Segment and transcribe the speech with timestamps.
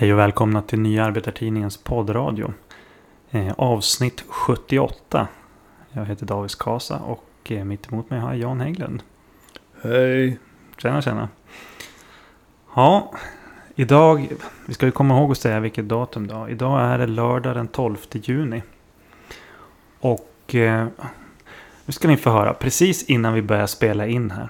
[0.00, 2.52] Hej och välkomna till Nya Arbetartidningens poddradio.
[3.30, 5.28] Eh, avsnitt 78.
[5.92, 9.02] Jag heter David Kasa och eh, mitt emot mig har jag Jan Hägglund.
[9.82, 10.38] Hej.
[10.78, 11.28] Tjena tjena.
[12.74, 13.12] Ja,
[13.74, 14.28] idag,
[14.66, 16.50] vi ska ju komma ihåg att säga vilket datum det är.
[16.50, 18.62] Idag är det lördag den 12 juni.
[20.00, 20.86] Och eh,
[21.84, 24.48] nu ska ni få höra, precis innan vi börjar spela in här.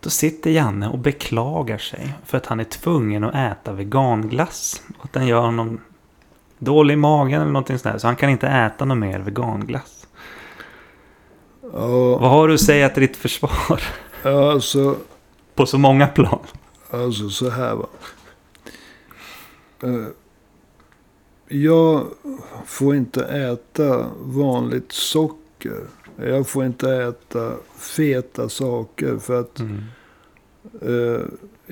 [0.00, 4.82] Då sitter Janne och beklagar sig för att han är tvungen att äta veganglass.
[4.98, 5.80] Och att den gör honom
[6.58, 7.98] dålig i magen eller någonting sånt där.
[7.98, 10.06] Så han kan inte äta någon mer veganglass.
[11.72, 13.82] Ja, Vad har du att säga till ditt försvar?
[14.22, 14.96] alltså,
[15.54, 16.38] På så många plan.
[16.90, 17.86] alltså så här va.
[19.82, 20.06] Eh,
[21.48, 22.06] Jag
[22.66, 25.80] får inte äta vanligt socker.
[26.24, 29.78] Jag får inte äta feta saker för att Mm.
[30.80, 31.20] eh,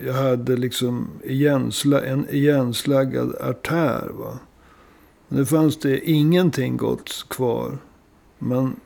[0.06, 4.08] jag hade liksom igensla, en igenslaggad artär.
[4.12, 4.38] Va?
[5.28, 7.78] Nu fanns det ingenting gott kvar.
[8.38, 8.76] Men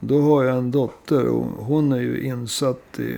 [0.00, 3.16] då har jag en dotter och hon är ju insatt i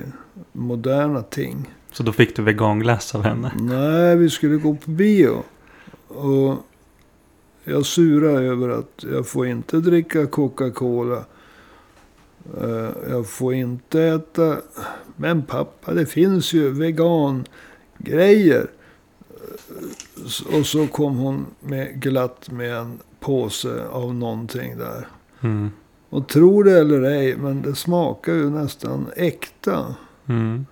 [0.52, 1.74] moderna ting.
[1.92, 3.52] Så då fick du veganglass av henne.
[3.60, 5.42] Nej, vi skulle gå på bio.
[6.08, 6.54] Och
[7.64, 11.24] jag surar över att jag får inte dricka Coca-Cola.
[12.60, 14.56] Eh, Jag får inte äta.
[15.16, 18.66] Men pappa, det finns ju vegangrejer.
[19.30, 25.08] Eh, Och så kom hon med glatt med en påse av någonting där.
[25.40, 25.70] Mm.
[26.10, 29.94] Och tro det eller ej, men det smakar ju nästan äkta.
[30.26, 30.66] Mm.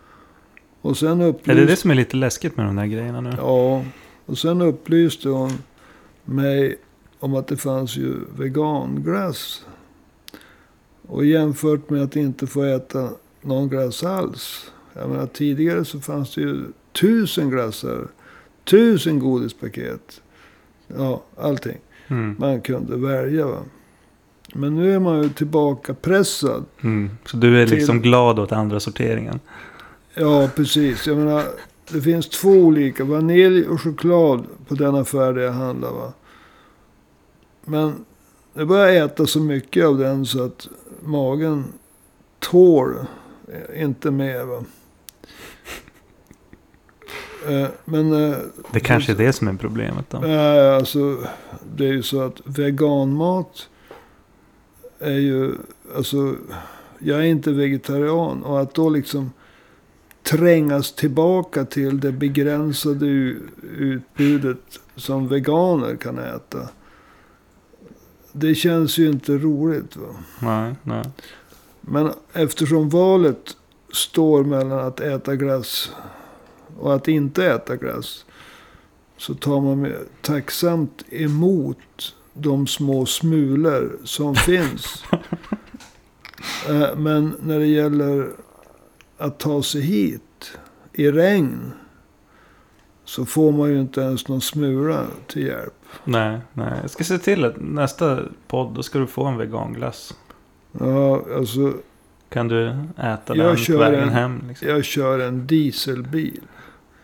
[0.81, 1.61] Och sen Är upplyste...
[1.61, 3.33] det det som är lite läskigt med de där grejerna nu?
[3.37, 3.85] Ja,
[4.27, 5.51] och sen upplyste hon
[6.25, 6.77] mig
[7.21, 9.65] om att det fanns ju veganglass.
[11.09, 13.11] Och jämfört med att inte få äta
[13.43, 14.71] någon glass alls.
[14.95, 16.65] Jag menar tidigare så fanns det ju
[17.01, 18.07] tusen glassar.
[18.65, 20.21] Tusen godispaket.
[20.97, 21.79] Ja, allting.
[22.09, 22.37] Mm.
[22.39, 23.59] Man kunde välja va.
[24.55, 26.65] Men nu är man ju tillbaka pressad.
[26.83, 27.11] Mm.
[27.27, 29.41] Så du är Till- liksom glad åt andra sorteringen?
[30.15, 31.07] Ja, precis.
[31.07, 31.45] Jag menar,
[31.93, 33.05] det finns två olika.
[33.05, 35.91] Vanilj och choklad på den affär där jag handlar.
[35.93, 36.13] Va?
[37.65, 37.93] Men
[38.55, 40.69] jag börjar äta så mycket av den så att
[41.01, 41.65] magen
[42.39, 42.95] tål
[43.77, 44.45] inte mer.
[44.45, 44.65] Va?
[47.49, 48.37] Eh, Men eh,
[48.73, 50.19] Det kanske är det som är problemet då?
[50.19, 51.17] Nej, alltså
[51.77, 53.69] det är ju så att veganmat
[54.99, 55.55] är ju,
[55.97, 56.35] alltså
[56.99, 59.33] jag är inte vegetarian och att då liksom
[60.23, 63.07] trängas tillbaka till det begränsade
[63.79, 66.69] utbudet som veganer kan äta.
[68.39, 69.97] Det känns ju inte roligt.
[69.97, 70.15] Va?
[70.43, 71.05] Nej, nej.
[71.81, 73.57] Men eftersom valet
[73.93, 75.91] står mellan att äta glass
[76.79, 78.25] och att inte äta glass.
[79.17, 85.05] Så tar man tacksamt emot de små smulor som finns.
[86.69, 88.29] Eh, Men när det gäller
[89.19, 90.51] att ta sig hit
[90.93, 91.73] i regn.
[93.05, 95.78] Så får man ju inte ens någon smula till hjälp.
[96.05, 96.79] Nej, nej.
[96.83, 98.19] Jag ska se till att nästa
[98.49, 100.15] podd då ska du få en veganglass.
[100.81, 101.73] Ja, alltså
[102.29, 102.67] Kan du
[102.97, 104.43] äta Jag den på vägen en- hem?
[104.49, 104.69] Liksom?
[104.69, 106.41] jag kör en dieselbil.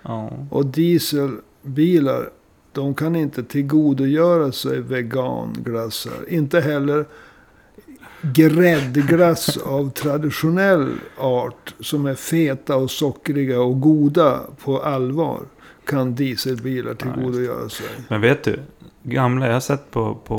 [0.02, 0.30] Ja.
[0.50, 2.28] Och dieselbilar,
[2.72, 6.28] de kan inte tillgodogöra sig veganglassar.
[6.28, 7.04] Inte heller
[8.20, 15.40] gräddglass av traditionell art som är feta och sockriga och goda på allvar.
[15.84, 17.86] Kan dieselbilar tillgodogöra sig.
[18.08, 18.60] Men vet du?
[19.06, 20.37] Gamla, jag har sett på, på,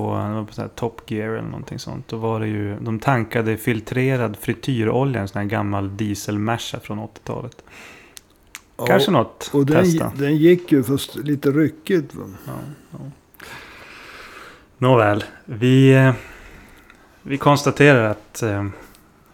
[0.47, 2.07] på så här Top Gear eller någonting sånt.
[2.07, 7.63] Då var det ju, de tankade filtrerad frityrolja, en sån här gammal dieselmerca från 80-talet.
[8.87, 10.11] Kanske Ja, något och den, testa.
[10.15, 12.13] den gick ju fast lite ryckigt.
[12.47, 12.53] Ja,
[12.91, 12.97] ja.
[14.77, 16.13] Nåväl, vi, eh,
[17.21, 18.65] vi konstaterar att eh,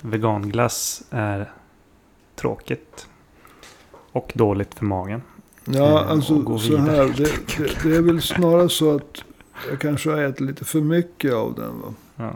[0.01, 1.51] veganglass är
[2.35, 3.07] tråkigt.
[4.11, 5.21] Och dåligt för magen.
[5.65, 7.13] Ja, Eh, alltså så här.
[7.17, 9.23] Det, det, det är väl snarare så att
[9.69, 11.81] jag kanske har ätit lite för mycket av den.
[11.81, 11.93] Va?
[12.15, 12.33] Ja.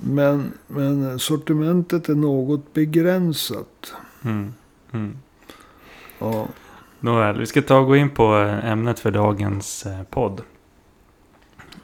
[0.00, 3.92] Men, men sortimentet är något begränsat.
[4.24, 4.54] Mm.
[4.92, 5.18] Mm.
[6.18, 6.48] Ja,
[7.00, 10.42] Nåväl, vi ska ta och gå in på eh, ämnet för dagens eh, podd.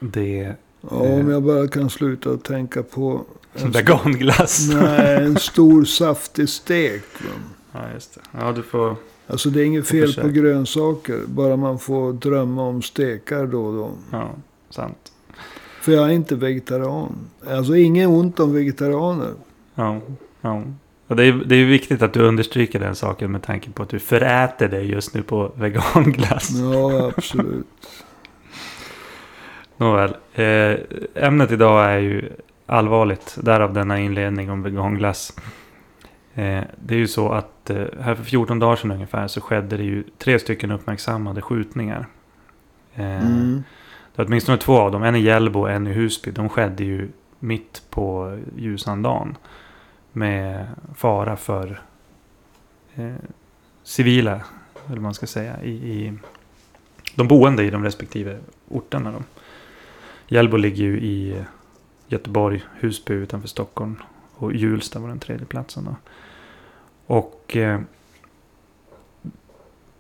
[0.00, 4.68] Det ja om jag bara kan sluta tänka på en, veganglass.
[4.74, 7.04] nej, en stor saftig stek.
[7.20, 7.30] Va?
[7.72, 8.20] Ja, just det.
[8.40, 8.96] Ja, du får...
[9.26, 11.20] Alltså det är inget fel på grönsaker.
[11.26, 13.90] Bara man får drömma om stekar då och då.
[14.10, 14.30] Ja,
[14.70, 15.12] sant.
[15.80, 17.16] För jag är inte vegetarian.
[17.50, 19.32] Alltså inget ont om vegetarianer.
[19.74, 20.00] Ja,
[20.40, 20.62] ja.
[21.06, 23.88] Och det, är, det är viktigt att du understryker den saken med tanke på att
[23.88, 26.50] du föräter dig just nu på veganglass.
[26.50, 27.66] Ja, absolut.
[29.76, 30.16] Nåväl.
[30.34, 30.76] Eh,
[31.14, 32.32] ämnet idag är ju
[32.66, 33.38] allvarligt.
[33.40, 35.32] Därav denna inledning om veganglass.
[36.34, 39.76] Eh, det är ju så att eh, här för 14 dagar sedan ungefär så skedde
[39.76, 42.06] det ju tre stycken uppmärksammade skjutningar.
[42.94, 43.62] Eh, Mm.
[44.14, 45.02] det var åtminstone två av dem.
[45.02, 46.30] En i Hjällbo och en i Husby.
[46.30, 47.08] De skedde ju
[47.38, 49.36] mitt på ljusan dagen.
[50.12, 50.66] Med
[50.96, 51.80] fara för
[52.94, 53.12] eh,
[53.82, 54.42] civila, eller
[54.96, 56.12] vad man ska säga, i, i
[57.14, 58.38] de boende i de respektive
[58.68, 59.12] orterna.
[59.12, 59.22] Då.
[60.28, 61.44] Hjällbo ligger ju i
[62.08, 63.96] Göteborg, Husby utanför Stockholm.
[64.36, 65.84] Och Hjulsta var den tredje platsen.
[65.84, 65.96] Då.
[67.06, 67.80] Och eh,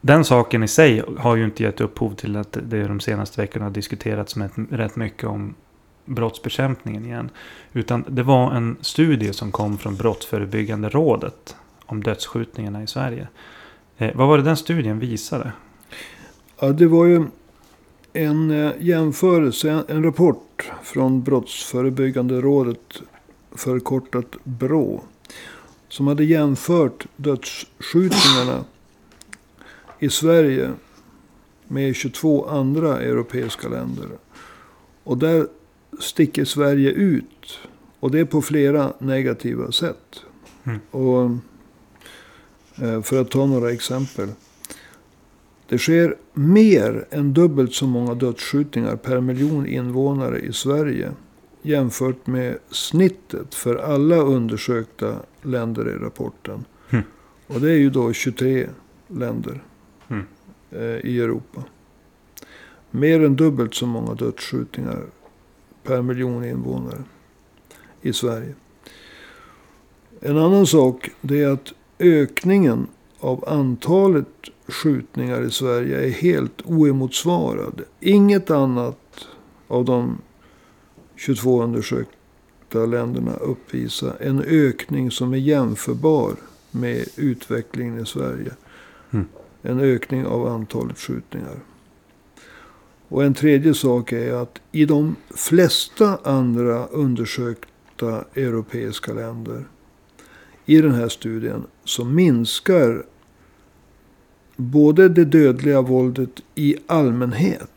[0.00, 3.64] den saken i sig har ju inte gett upphov till att det de senaste veckorna
[3.64, 5.54] har diskuterats med rätt mycket om
[6.04, 7.30] brottsbekämpningen igen.
[7.72, 11.56] Utan det var en studie som kom från Brottsförebyggande rådet
[11.86, 13.28] om dödsskjutningarna i Sverige.
[13.96, 15.52] Eh, vad var det den studien visade?
[16.60, 17.24] Ja, det var ju
[18.12, 23.02] en eh, jämförelse, en rapport från Brottsförebyggande rådet,
[23.52, 25.02] förkortat BRÅ.
[25.88, 28.64] Som hade jämfört dödsskjutningarna
[29.98, 30.70] i Sverige
[31.68, 34.08] med 22 andra europeiska länder.
[35.04, 35.46] Och där
[36.00, 37.58] sticker Sverige ut.
[38.00, 40.22] Och det är på flera negativa sätt.
[40.64, 40.80] Mm.
[40.90, 41.30] Och
[42.84, 44.28] eh, för att ta några exempel.
[45.68, 51.12] Det sker mer än dubbelt så många dödsskjutningar per miljon invånare i Sverige.
[51.62, 56.64] Jämfört med snittet för alla undersökta länder i rapporten.
[56.90, 57.04] Mm.
[57.46, 58.68] Och det är ju då 23
[59.08, 59.62] länder
[60.08, 60.26] Mm.
[60.70, 61.62] eh, i Europa.
[62.90, 65.02] Mer än dubbelt så många dödsskjutningar
[65.82, 67.02] per miljon invånare
[68.02, 68.54] i Sverige.
[70.20, 72.86] En annan sak det är att ökningen
[73.18, 74.28] av antalet
[74.68, 77.82] skjutningar i Sverige är helt oemotsvarad.
[78.00, 79.26] Inget annat
[79.68, 80.18] av de
[81.16, 82.16] 22 undersökta
[82.78, 86.34] länderna uppvisar en ökning som är jämförbar
[86.70, 88.52] med utvecklingen i Sverige.
[89.10, 89.26] Mm.
[89.62, 91.56] En ökning av antalet skjutningar.
[93.08, 99.64] Och en tredje sak är att i de flesta andra undersökta europeiska länder
[100.66, 103.06] i den här studien så minskar
[104.56, 107.70] både det dödliga våldet i allmänhet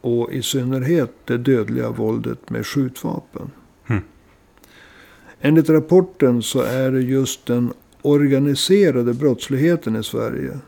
[0.00, 3.50] och i synnerhet det dödliga våldet med skjutvapen.
[3.86, 4.02] Mm.
[5.40, 10.58] Enligt rapporten så är det just den organiserade brottsligheten i Sverige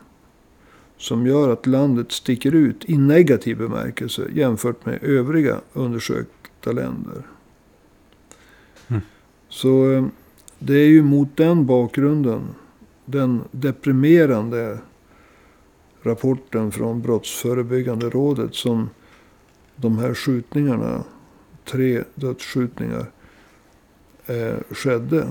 [0.97, 7.21] som gör att landet sticker ut i negativ bemärkelse jämfört med övriga undersökta länder.
[8.87, 9.01] Mm.
[9.49, 10.05] Så eh,
[10.59, 12.41] det är ju mot den bakgrunden,
[13.05, 14.77] den deprimerande
[16.01, 18.89] rapporten från Brottsförebyggande rådet som
[19.75, 21.03] de här skjutningarna,
[21.65, 23.11] tre dödsskjutningar,
[24.25, 25.27] eh, skedde.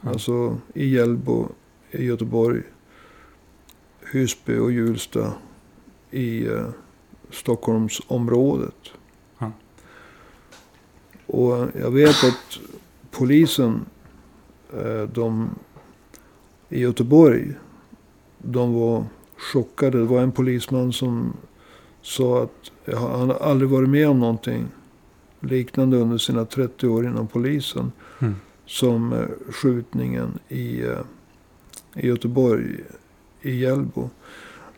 [0.00, 0.10] Ja.
[0.10, 1.48] Alltså i Hjällbo,
[1.90, 2.62] i Göteborg,
[4.00, 5.32] Husby och Hjulsta
[6.10, 6.68] i eh,
[7.30, 8.90] Stockholmsområdet.
[9.38, 9.52] Ja.
[11.26, 12.58] Och jag vet att
[13.10, 13.84] polisen
[14.72, 15.50] eh, de,
[16.68, 17.54] i Göteborg,
[18.38, 19.04] de var
[19.36, 19.98] chockade.
[19.98, 21.36] Det var en polisman som
[22.02, 24.66] sa att han aldrig varit med om någonting
[25.40, 27.92] liknande under sina 30 år inom polisen.
[28.18, 28.34] Mm.
[28.66, 30.98] Som eh, skjutningen i, eh,
[31.94, 32.76] i Göteborg,
[33.42, 34.10] i Hjällbo.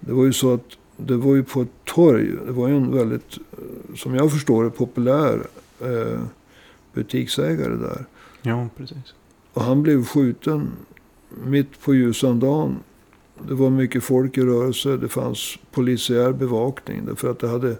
[0.01, 2.33] Det var ju så att det var ju på ett torg.
[2.47, 5.47] Det var ju en väldigt, eh, som jag förstår det, populär
[5.81, 6.21] eh,
[6.93, 8.05] butiksägare där.
[8.43, 9.15] Ja, precis.
[9.53, 10.71] Och han blev skjuten
[11.45, 12.77] mitt på ljusan dagen.
[13.39, 14.97] Det var mycket folk i rörelse.
[14.97, 17.07] Det fanns polisiär bevakning.
[17.07, 17.77] Därför att det hade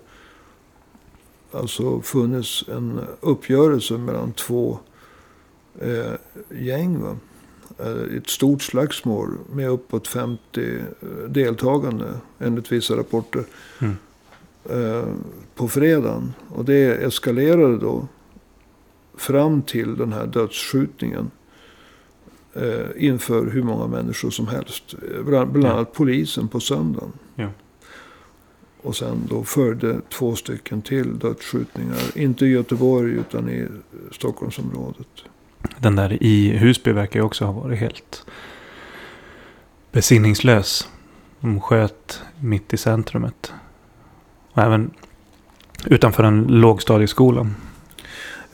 [1.53, 4.79] alltså funnits en uppgörelse mellan två
[5.81, 6.13] eh,
[6.59, 7.03] gäng.
[7.03, 7.17] Va?
[7.79, 10.41] Eh, Ett stort slagsmål med uppåt 50
[10.79, 13.45] eh, deltagande enligt vissa rapporter.
[13.81, 13.95] Mm.
[14.71, 15.05] Eh,
[15.55, 16.35] på fredagen.
[16.49, 18.09] Och det eskalerade då
[19.15, 21.31] fram till den här dödsskjutningen.
[22.57, 24.95] Eh, inför hur många människor som helst.
[24.95, 25.73] Eh, Bland, bland Ja.
[25.73, 27.13] annat polisen på söndagen.
[27.35, 27.49] Ja.
[28.83, 31.99] Och sen då följde två stycken till dödsskjutningar.
[32.15, 33.67] Inte i Göteborg utan i
[34.13, 35.07] Stockholmsområdet.
[35.79, 38.27] Den där i Husby verkar ju också ha varit helt
[39.93, 40.89] besinningslös.
[41.41, 43.53] De sköt mitt i centrumet.
[44.53, 44.91] Och även
[45.87, 47.51] utanför en lågstadieskola.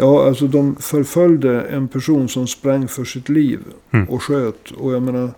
[0.01, 4.09] Ja, alltså de förföljde en person som sprang för sitt liv Mm.
[4.09, 4.71] och sköt.
[4.71, 5.31] Och jag menar,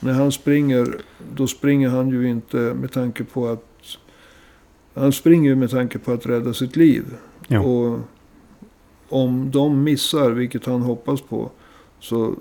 [0.00, 0.96] när han springer,
[1.34, 3.64] då springer han ju inte med tanke på att...
[4.94, 7.04] Han springer ju med tanke på att rädda sitt liv.
[7.48, 7.62] Jo.
[7.62, 7.98] Och
[9.08, 11.50] om de missar, vilket han hoppas på,
[12.00, 12.34] så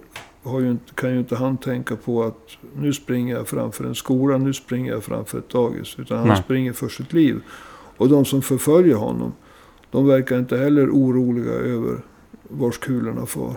[0.44, 4.38] ju inte, kan ju inte han tänka på att nu springer jag framför en skola,
[4.38, 5.96] nu springer jag framför ett dagis.
[6.00, 6.42] Utan han Nej.
[6.44, 7.42] springer för sitt liv.
[7.98, 9.34] Och de som förföljer honom,
[9.92, 11.98] de verkar inte heller oroliga över
[12.44, 13.54] vars kulorna far.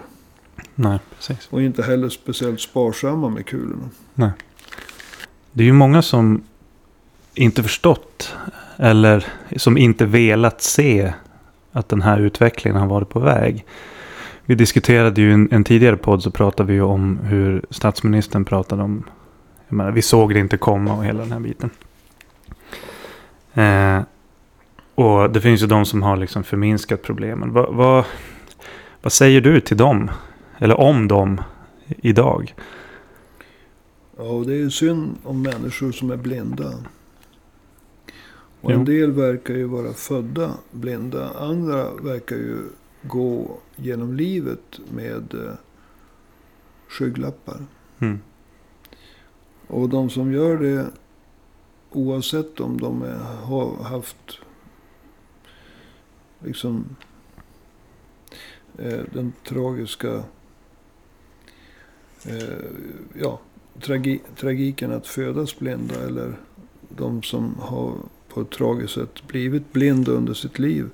[0.75, 1.49] Nej, precis.
[1.51, 3.91] Och inte heller speciellt sparsamma med kulorna.
[5.53, 6.43] Det är ju många som
[7.35, 8.35] inte förstått
[8.77, 11.13] eller som inte velat se
[11.73, 13.67] att den här utvecklingen har varit på väg.
[14.45, 18.83] Vi diskuterade ju en, en tidigare podd så pratade vi ju om hur statsministern pratade
[18.83, 19.05] om
[19.69, 21.71] menar, vi såg det inte komma och hela den här biten.
[23.55, 24.03] Eh,
[24.95, 27.53] och det finns ju de som har liksom förminskat problemen.
[27.53, 28.05] Vad, vad,
[29.03, 30.11] vad säger du till dem?
[30.59, 31.41] Eller om dem
[31.87, 32.55] idag?
[34.17, 36.73] Ja, det är ju synd om människor som är blinda.
[38.61, 38.79] Och Jo.
[38.79, 41.31] en del verkar ju vara födda blinda.
[41.39, 42.57] Andra verkar ju
[43.03, 45.55] gå genom livet med eh,
[46.89, 47.57] skygglappar.
[47.99, 48.19] Mm.
[49.67, 50.87] Och de som gör det,
[51.91, 54.39] oavsett om de är, har haft
[56.45, 56.97] liksom
[58.79, 60.25] eh, den tragiska
[62.25, 62.67] eh,
[63.15, 63.41] ja,
[63.81, 66.39] tragi, tragiken att födas blinda eller
[66.89, 67.95] de som har
[68.29, 70.91] på ett tragiskt sätt blivit blinda under sitt liv.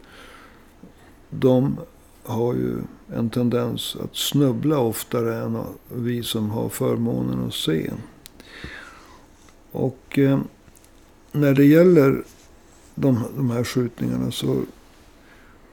[1.30, 1.76] De
[2.22, 2.76] har ju
[3.14, 7.90] en tendens att snubbla oftare än vi som har förmånen att se.
[9.72, 10.40] Och eh,
[11.32, 12.24] när det gäller
[12.94, 14.62] de, de här skjutningarna så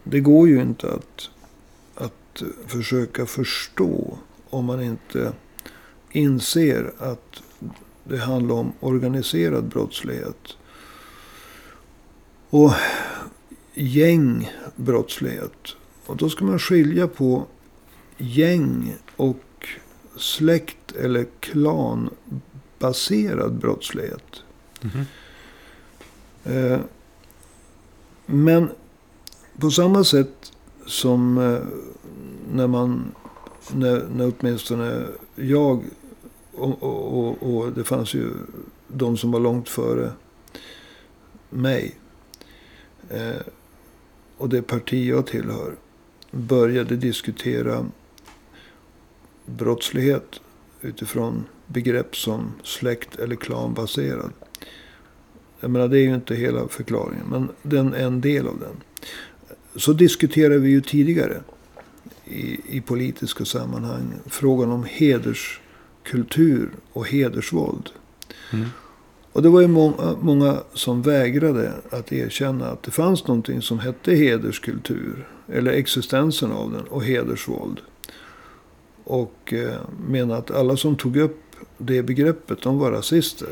[0.08, 1.30] det går ju inte att,
[1.96, 4.18] att försöka förstå
[4.50, 5.34] om man inte
[6.12, 7.42] inser att
[8.04, 10.58] det handlar om organiserad brottslighet.
[12.50, 12.72] Och
[13.74, 15.76] gängbrottslighet.
[16.06, 17.46] Och då ska man skilja på
[18.18, 19.68] gäng och
[20.18, 24.44] släkt eller klanbaserad brottslighet.
[24.82, 25.06] Mhm.
[26.44, 26.80] Eh,
[28.26, 28.70] Men
[29.60, 30.52] på samma sätt
[30.86, 31.60] som eh,
[32.54, 33.16] när man,
[33.74, 35.84] när, när åtminstone jag
[36.54, 38.30] och, och, och, och det fanns ju
[38.88, 40.12] de som var långt före
[41.50, 41.96] mig.
[43.10, 43.42] Eh,
[44.38, 45.76] och det parti jag tillhör
[46.32, 47.86] började diskutera
[49.46, 50.40] brottslighet
[50.82, 54.32] utifrån begrepp som släkt eller klanbaserad.
[55.60, 58.76] Jag menar, det är ju inte hela förklaringen, men den är en del av den.
[59.76, 61.42] Så diskuterade vi ju tidigare
[62.26, 67.90] i, i politiska sammanhang frågan om hederskultur och hedersvåld.
[68.54, 68.68] Mm.
[69.32, 73.80] Och det var ju många, många som vägrade att erkänna att det fanns någonting som
[73.80, 75.28] hette hederskultur.
[75.48, 77.82] Eller existensen av den och hedersvåld.
[79.04, 81.42] Och eh, menade att alla som tog upp
[81.78, 83.50] det begreppet, de var rasister.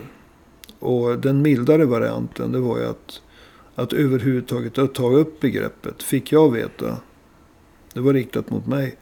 [0.80, 3.22] Och den mildare varianten, det var ju att,
[3.76, 6.98] att överhuvudtaget att ta upp begreppet, fick jag veta,
[7.94, 8.98] det var riktat mot mig,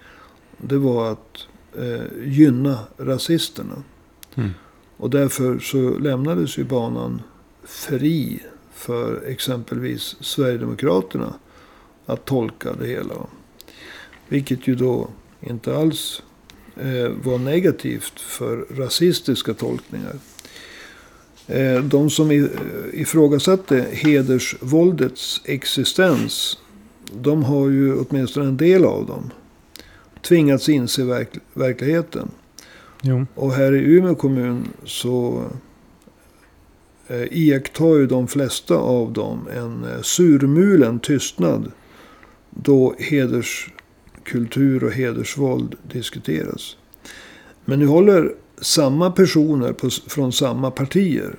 [0.57, 1.47] det var att
[1.77, 3.83] eh, gynna rasisterna.
[4.35, 4.49] Mm.
[4.97, 7.21] Och därför så lämnades ju banan
[7.63, 8.39] fri
[8.73, 11.33] för exempelvis Sverigedemokraterna
[12.05, 13.15] att tolka det hela.
[14.27, 15.09] Vilket ju då
[15.41, 16.23] inte alls
[16.75, 20.15] eh, var negativt för rasistiska tolkningar.
[21.47, 22.45] Eh, de som eh,
[22.93, 26.57] ifrågasatte hedersvåldets existens,
[27.13, 29.31] de har ju åtminstone en del av dem
[30.21, 32.31] tvingats inse verk, verkligheten.
[33.01, 33.25] Jo.
[33.35, 35.45] Och här i Umeå kommun så
[37.07, 41.71] eh, iakttar ju de flesta av dem en eh, surmulen tystnad.
[42.49, 46.77] Då hederskultur och hedersvåld diskuteras.
[47.65, 51.35] Men nu håller samma personer på, från samma partier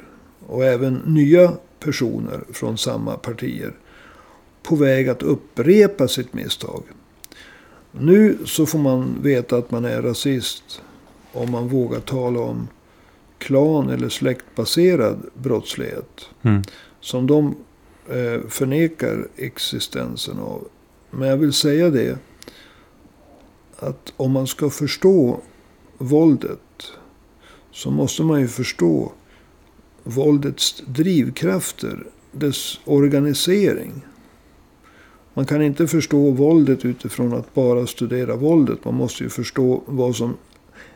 [0.46, 3.72] och även nya personer från samma partier
[4.62, 6.82] på väg att upprepa sitt misstag.
[7.92, 10.82] Nu så får man veta att man är rasist
[11.32, 12.68] om man vågar tala om
[13.38, 16.28] klan eller släktbaserad brottslighet.
[16.42, 16.62] Mm.
[17.00, 17.54] Som de
[18.08, 20.68] eh, förnekar existensen av.
[21.10, 22.18] Men jag vill säga det.
[23.78, 25.40] Att om man ska förstå
[25.98, 26.58] våldet.
[27.72, 29.12] Så måste man ju förstå
[30.02, 32.06] våldets drivkrafter.
[32.32, 33.92] Dess organisering.
[35.34, 38.84] Man kan inte förstå våldet utifrån att bara studera våldet.
[38.84, 40.36] Man måste ju förstå vad som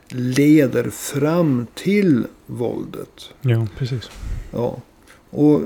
[0.09, 3.31] leder fram till våldet.
[3.41, 4.11] Ja, precis.
[4.53, 4.77] Ja.
[5.31, 5.63] Och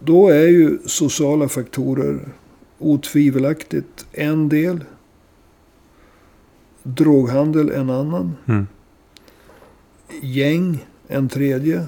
[0.00, 2.28] då är ju sociala faktorer
[2.78, 4.84] otvivelaktigt en del.
[6.82, 8.32] Droghandel en annan.
[8.46, 8.66] Mm.
[10.22, 11.86] Gäng en tredje.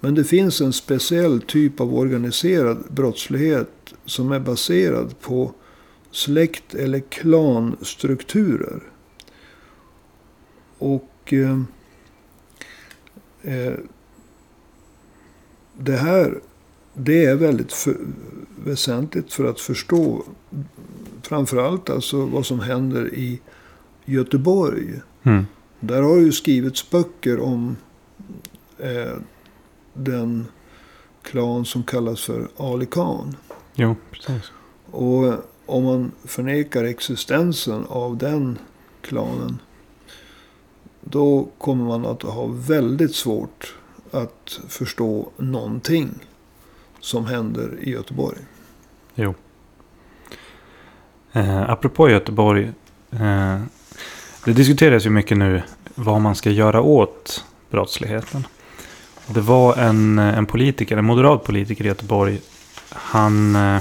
[0.00, 5.52] Men det finns en speciell typ av organiserad brottslighet som är baserad på
[6.10, 8.82] släkt eller klanstrukturer.
[10.78, 11.60] Och eh,
[13.42, 13.74] eh,
[15.78, 16.40] det här
[16.94, 17.96] det är väldigt för,
[18.64, 20.24] väsentligt för att förstå
[21.22, 23.40] framförallt alltså vad som händer i
[24.04, 25.00] Göteborg.
[25.22, 25.46] Mm.
[25.80, 27.76] Där har ju skrivits böcker om
[28.78, 29.16] eh,
[29.94, 30.46] den
[31.22, 33.36] klan som kallas för Ali Khan.
[33.74, 34.52] Jo, precis.
[34.90, 35.34] Och
[35.66, 38.58] om man förnekar existensen av den
[39.00, 39.58] klanen.
[41.00, 43.74] Då kommer man att ha väldigt svårt
[44.10, 46.10] att förstå någonting
[47.00, 48.38] som händer i Göteborg.
[49.14, 49.34] Jo.
[51.32, 52.72] Eh, apropå Göteborg.
[53.10, 53.62] Eh,
[54.48, 55.62] det diskuteras ju mycket nu
[55.94, 58.46] vad man ska göra åt brottsligheten.
[59.26, 62.40] Det var en, en politiker, en moderat politiker i Göteborg.
[62.90, 63.80] Han eh,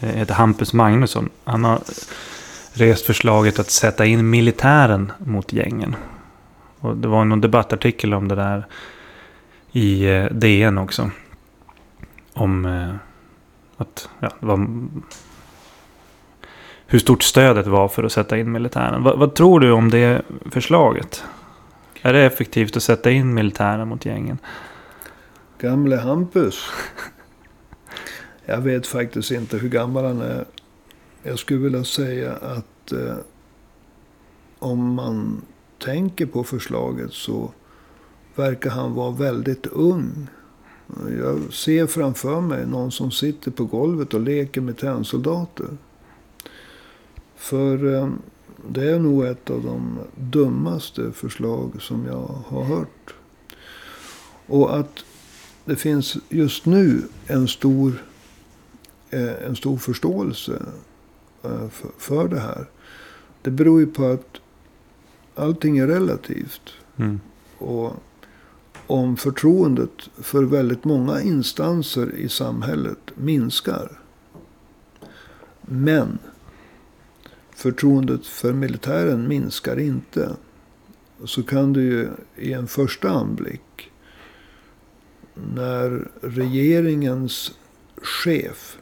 [0.00, 1.28] heter Hampus Magnusson.
[1.44, 1.80] Han har
[2.72, 5.96] rest förslaget att sätta in militären mot gängen.
[6.80, 8.66] Och det var någon debattartikel om det där
[9.72, 11.10] i eh, DN också.
[12.32, 12.94] Om eh,
[13.76, 14.66] att, ja, det var,
[16.86, 19.02] hur stort stödet var för att sätta in militären.
[19.02, 21.24] Vad, vad tror du om det förslaget?
[22.02, 24.38] Är det effektivt att sätta in militären mot gängen?
[25.58, 26.70] Gamle Hampus.
[28.44, 30.44] Jag vet faktiskt inte hur gammal han är.
[31.22, 33.16] Jag skulle vilja säga att eh,
[34.58, 35.42] om man
[35.84, 37.52] tänker på förslaget så
[38.34, 40.28] verkar han vara väldigt ung.
[41.18, 45.66] Jag ser framför mig någon som sitter på golvet och leker med tennsoldater.
[47.44, 48.10] För eh,
[48.68, 53.14] det är nog ett av de dummaste förslag som jag har hört.
[54.46, 55.04] Och att
[55.64, 58.02] det finns just nu en stor,
[59.10, 60.62] eh, en stor förståelse
[61.42, 62.66] eh, för, för det här.
[63.42, 64.40] Det beror ju på att
[65.34, 66.70] allting är relativt.
[66.96, 67.20] Mm.
[67.58, 67.92] Och
[68.86, 74.00] om förtroendet för väldigt många instanser i samhället minskar.
[75.60, 76.18] Men
[77.54, 80.36] förtroendet för militären minskar inte.
[81.24, 83.90] Så kan du ju i en första anblick.
[85.34, 87.52] När regeringens
[87.96, 88.78] chef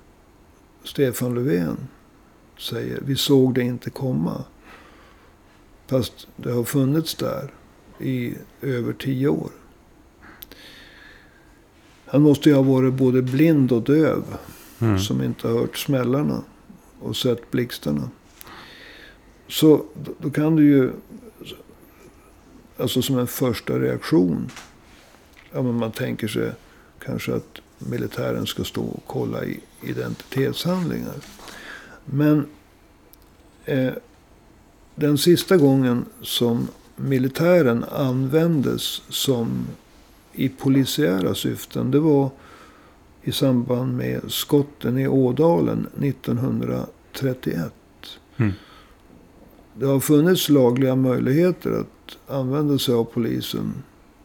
[0.84, 1.76] Stefan Löfven
[2.58, 4.44] säger vi såg det inte komma.
[5.86, 7.50] Fast det har funnits där
[7.98, 9.50] i över tio år.
[12.06, 14.24] Han måste ju ha varit både blind och döv.
[14.78, 14.98] Mm.
[14.98, 16.42] Som inte har hört smällarna
[17.00, 18.10] och sett blixtarna.
[19.52, 19.84] Så
[20.18, 20.90] då, kan du ju,
[22.76, 24.50] alltså som en första reaktion.
[25.50, 26.52] Ja, men man tänker sig
[27.04, 31.14] kanske att militären ska stå och kolla i identitetshandlingar.
[32.04, 32.46] Men
[33.64, 33.92] eh,
[34.94, 39.66] den sista gången som militären användes som
[40.32, 41.90] i polisiära syften.
[41.90, 42.30] Det var
[43.22, 47.72] i samband med skotten i Ådalen 1931.
[48.36, 48.52] Mm.
[49.74, 53.72] Det har funnits lagliga möjligheter att använda sig av polisen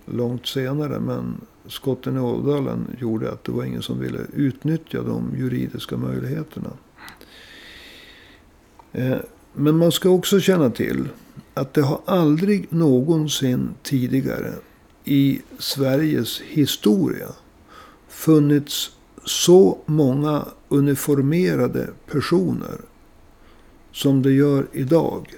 [0.06, 1.00] långt senare.
[1.00, 6.70] Men skotten i Ådalen gjorde att det var ingen som ville utnyttja de juridiska möjligheterna.
[8.92, 9.18] Eh,
[9.54, 11.10] men man ska också känna till
[11.54, 14.54] att det har aldrig någonsin tidigare
[15.04, 17.28] i Sveriges historia
[18.08, 18.92] funnits
[19.26, 22.78] så många uniformerade personer
[23.98, 25.34] som det gör idag.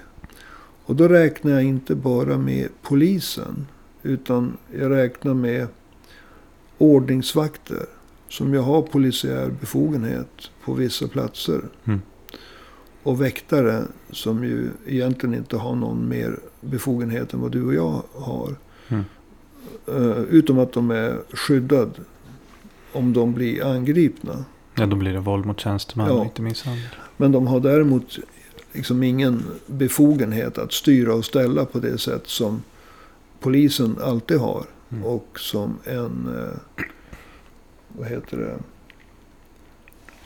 [0.84, 3.66] Och då räknar jag inte bara med polisen.
[4.02, 5.66] Utan jag räknar med
[6.78, 7.86] ordningsvakter.
[8.28, 11.60] Som ju har polisiär befogenhet på vissa platser.
[11.84, 12.00] Mm.
[13.02, 18.02] Och väktare som ju egentligen inte har någon mer befogenhet än vad du och jag
[18.14, 18.54] har.
[18.88, 19.04] Mm.
[19.88, 21.92] Uh, utom att de är skyddade
[22.92, 24.44] om de blir angripna.
[24.74, 26.12] Ja, då blir det våld mot tjänsteman Ja.
[26.12, 26.88] och inte misshandel.
[27.16, 28.18] Men de har däremot
[28.72, 32.62] liksom ingen befogenhet att styra och ställa på det sätt som
[33.40, 34.64] polisen alltid har.
[34.90, 35.04] Mm.
[35.04, 36.84] Och som en, eh,
[37.88, 38.58] vad heter det,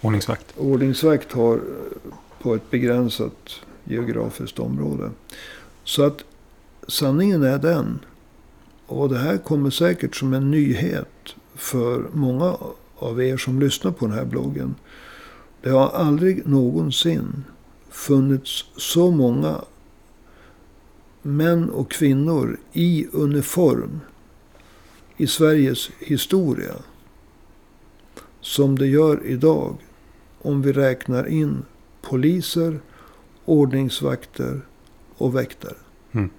[0.01, 0.55] Ordningsvakt.
[0.57, 1.61] ordningsvakt har eh,
[2.43, 5.11] på ett begränsat geografiskt område.
[5.85, 6.25] Så att
[6.89, 7.99] sanningen är den.
[8.87, 12.57] Och det här kommer säkert som en nyhet för många
[12.97, 14.75] av er som lyssnar på den här bloggen.
[15.63, 17.45] Det har aldrig någonsin
[17.95, 19.65] funnits så många
[21.23, 24.01] män och kvinnor i uniform
[25.17, 26.75] i Sveriges historia.
[28.41, 29.77] Som det gör idag.
[30.43, 31.63] Om vi räknar in
[32.03, 32.81] poliser,
[33.45, 34.61] ordningsvakter
[35.17, 35.77] och väktare.
[36.13, 36.31] Mm.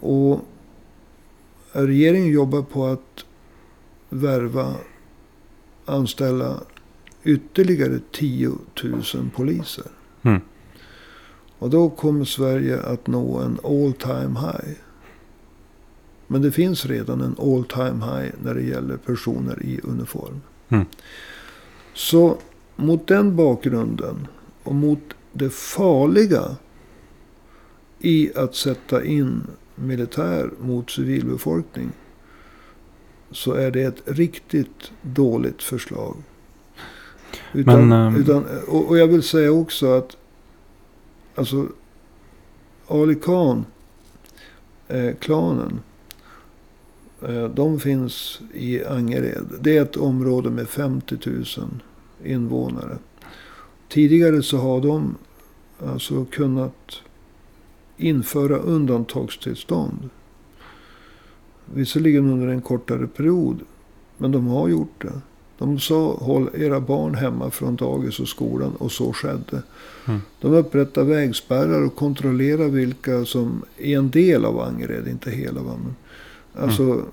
[0.00, 0.40] Och
[1.72, 3.24] regeringen jobbar på att
[4.08, 4.74] värva,
[5.84, 6.60] anställa
[7.24, 8.52] ytterligare 10
[8.82, 9.02] 000
[9.34, 9.86] poliser.
[10.24, 10.40] Mm.
[11.58, 14.76] Och då kommer Sverige att nå en all time high.
[16.26, 20.40] Men det finns redan en all time high när det gäller personer i uniform.
[20.68, 20.86] Mm.
[21.94, 22.38] Så
[22.76, 24.26] mot den bakgrunden
[24.62, 25.00] och mot
[25.32, 26.56] det farliga
[27.98, 29.42] i att sätta in
[29.74, 31.90] militär mot civilbefolkning.
[33.30, 36.16] Så är det ett riktigt dåligt förslag.
[37.52, 40.16] Utan, Men, ehm, utan, och, och jag vill säga också att
[41.34, 41.68] alltså
[42.88, 43.64] Ali Khan,
[44.88, 45.80] eh, klanen.
[47.22, 49.46] Eh, de finns i Angered.
[49.60, 51.44] Det är ett område med 50 000
[52.24, 52.98] invånare.
[53.88, 55.16] Tidigare så har de
[55.86, 57.00] alltså kunnat
[57.96, 60.10] införa undantagstillstånd.
[61.74, 63.60] Visserligen under en kortare period.
[64.18, 65.20] Men de har gjort det.
[65.64, 69.62] De sa håll era barn hemma från dagis och skolan och så skedde.
[70.08, 70.20] Mm.
[70.40, 75.62] De upprättade vägspärrar och kontrollerade vilka som är en del av Angered, inte hela.
[75.62, 75.72] Va?
[75.84, 75.94] Men
[76.64, 77.04] alltså, Mm.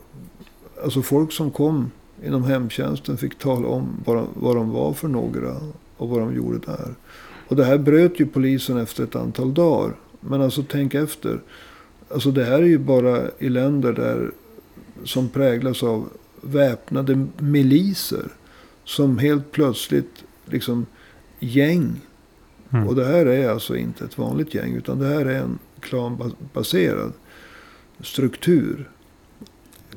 [0.83, 1.91] alltså folk som kom
[2.25, 5.55] inom hemtjänsten fick tala om vad de, vad de var för några
[5.97, 6.93] och vad de gjorde där.
[7.47, 9.95] Och det här bröt ju polisen efter ett antal dagar.
[10.19, 11.39] Men alltså tänk efter.
[12.13, 14.31] Alltså det här är ju bara i länder där
[15.03, 16.09] som präglas av
[16.41, 18.27] väpnade miliser.
[18.91, 20.85] Som helt plötsligt liksom
[21.39, 22.01] gäng.
[22.69, 22.87] Mm.
[22.87, 24.75] Och det här är alltså inte ett vanligt gäng.
[24.75, 27.13] Utan det här är en klanbaserad
[27.99, 28.89] struktur.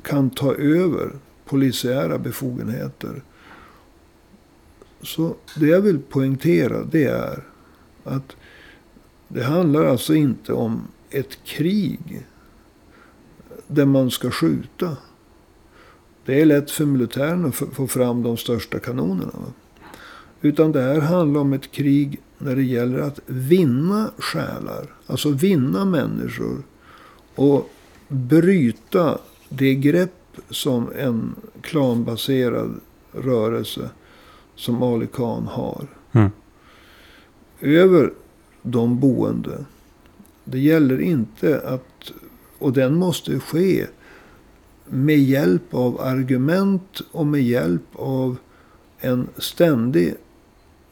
[0.01, 1.11] Kan ta över
[1.45, 3.23] polisiära befogenheter.
[5.01, 7.43] Så det jag vill poängtera det är
[8.03, 8.35] att
[9.27, 12.25] det handlar alltså inte om ett krig
[13.67, 14.97] där man ska skjuta.
[16.25, 19.31] Det är lätt för militären att få fram de största kanonerna.
[19.33, 19.53] Va?
[20.41, 24.85] Utan det här handlar om ett krig när det gäller att vinna själar.
[25.07, 26.63] Alltså vinna människor.
[27.35, 27.69] Och
[28.07, 29.17] bryta
[29.49, 32.79] det grepp som en klanbaserad
[33.11, 33.89] rörelse
[34.55, 35.87] som Ali Khan har.
[36.11, 36.31] Mm.
[37.59, 38.13] Över
[38.61, 39.65] de boende.
[40.43, 42.11] Det gäller inte att,
[42.59, 43.85] och den måste ske
[44.89, 48.37] med hjälp av argument och med hjälp av
[48.99, 50.15] en ständig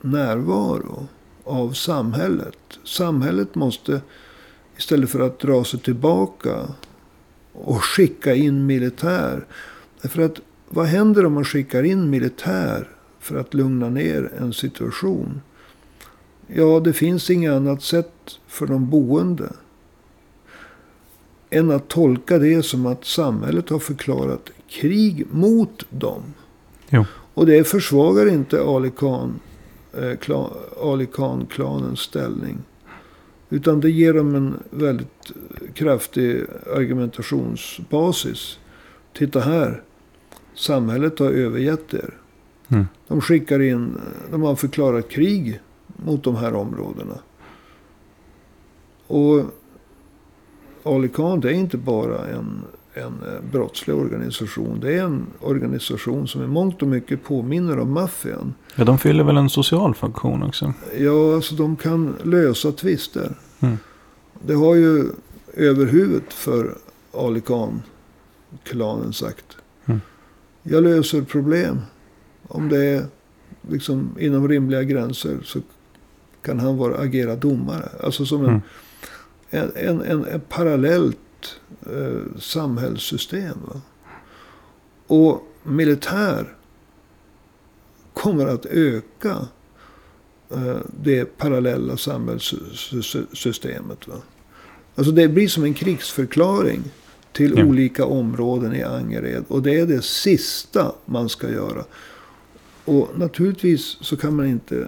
[0.01, 1.08] närvaro
[1.43, 2.58] av samhället.
[2.84, 4.01] Samhället måste
[4.77, 6.67] istället för att dra sig tillbaka
[7.53, 9.45] och skicka in militär.
[10.01, 15.41] Därför att vad händer om man skickar in militär för att lugna ner en situation?
[16.47, 19.49] Ja, det finns inget annat sätt för de boende
[21.54, 26.22] än att tolka det som att samhället har förklarat krig mot dem.
[26.89, 27.06] Jo.
[27.34, 29.39] Och det försvagar inte Ali Khan,
[29.94, 32.58] eh, klan, Ali Khan-klanens ställning.
[33.50, 35.32] Utan det ger dem en väldigt
[35.74, 36.44] kraftig
[36.76, 38.60] argumentationsbasis.
[39.13, 39.82] Titta här.
[40.56, 42.13] Samhället har övergett er.
[42.68, 42.88] Mm.
[43.08, 43.98] De skickar in,
[44.32, 47.18] de har förklarat krig mot de här områdena.
[49.08, 49.46] Och
[50.84, 52.62] Ali Khan det är inte bara en,
[52.93, 54.80] en eh, brottslig organisation.
[54.80, 58.54] Det är en organisation som i mångt och mycket påminner om maffian.
[58.76, 60.74] Ja, de fyller väl en social funktion också.
[60.98, 63.36] Ja, alltså de kan lösa tvister.
[63.60, 63.78] Mm.
[64.46, 65.06] Det har ju
[65.54, 66.76] överhuvudet för
[67.13, 69.46] Ali Khan-klanen sagt.
[69.86, 70.02] Mm.
[70.63, 71.82] Jag löser problem.
[72.48, 73.06] Om det är
[73.69, 75.60] liksom inom rimliga gränser så
[76.41, 77.89] kan han vara, agera domare.
[78.04, 78.62] Alltså som en, Mm.
[79.54, 81.18] En, en, en, en parallellt
[81.86, 83.58] eh, samhällssystem.
[83.68, 83.82] Va?
[85.08, 86.56] Och militär
[88.13, 89.48] kommer att öka
[90.52, 94.08] eh, det parallella samhällssystemet.
[94.08, 94.16] Va?
[94.96, 96.82] Alltså det blir som en krigsförklaring
[97.32, 97.66] till Ja.
[97.66, 99.44] olika områden i Angered.
[99.48, 101.84] Och det är det sista man ska göra.
[102.86, 104.88] Och naturligtvis så kan man inte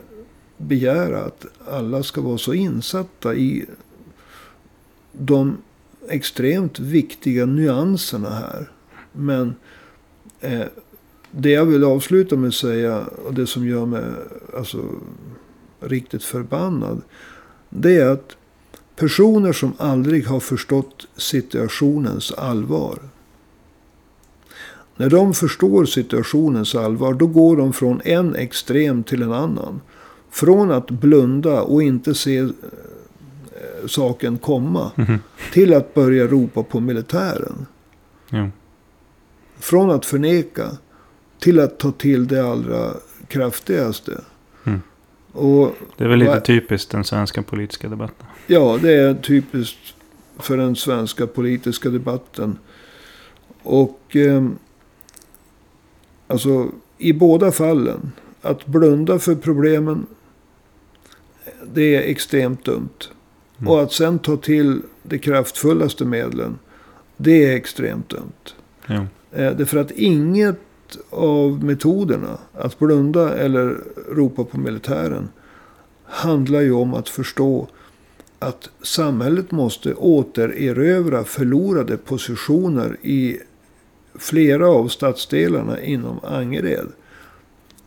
[0.57, 3.65] begära att alla ska vara så insatta i
[5.19, 5.57] de
[6.09, 8.71] extremt viktiga nyanserna här.
[9.11, 9.55] Men
[10.39, 10.65] eh,
[11.31, 14.03] det jag vill avsluta med att säga och det som gör mig
[14.57, 14.83] alltså,
[15.79, 17.01] riktigt förbannad.
[17.69, 18.35] Det är att
[18.95, 22.99] personer som aldrig har förstått situationens allvar.
[24.97, 29.81] När de förstår situationens allvar då går de från en extrem till en annan.
[30.29, 32.49] Från att blunda och inte se
[33.87, 34.91] saken komma.
[34.95, 35.19] Mhm.
[35.53, 37.65] Till att börja ropa på militären.
[38.29, 38.49] Jo.
[39.59, 40.77] Från att förneka
[41.39, 42.91] till att ta till det allra
[43.27, 44.21] kraftigaste.
[44.63, 44.81] Mm.
[45.31, 48.27] Och Det är väl lite typiskt den svenska politiska debatten.
[48.47, 49.95] ja, det är typiskt
[50.39, 52.57] för den svenska politiska debatten.
[53.63, 54.47] Och eh,
[56.27, 58.11] alltså i båda fallen.
[58.41, 60.05] Att blunda för problemen.
[61.73, 62.89] Det är extremt dumt.
[63.59, 63.71] Mm.
[63.71, 66.59] Och att sen ta till de kraftfullaste medlen.
[67.17, 68.53] Det är extremt dumt.
[68.87, 68.95] Jo.
[69.31, 70.59] Eh, Därför att inget
[71.09, 73.77] av metoderna, att blunda eller
[74.11, 75.29] ropa på militären,
[76.03, 77.67] handlar ju om att förstå
[78.39, 83.37] att samhället måste återerövra förlorade positioner i
[84.15, 86.87] flera av stadsdelarna inom Angered.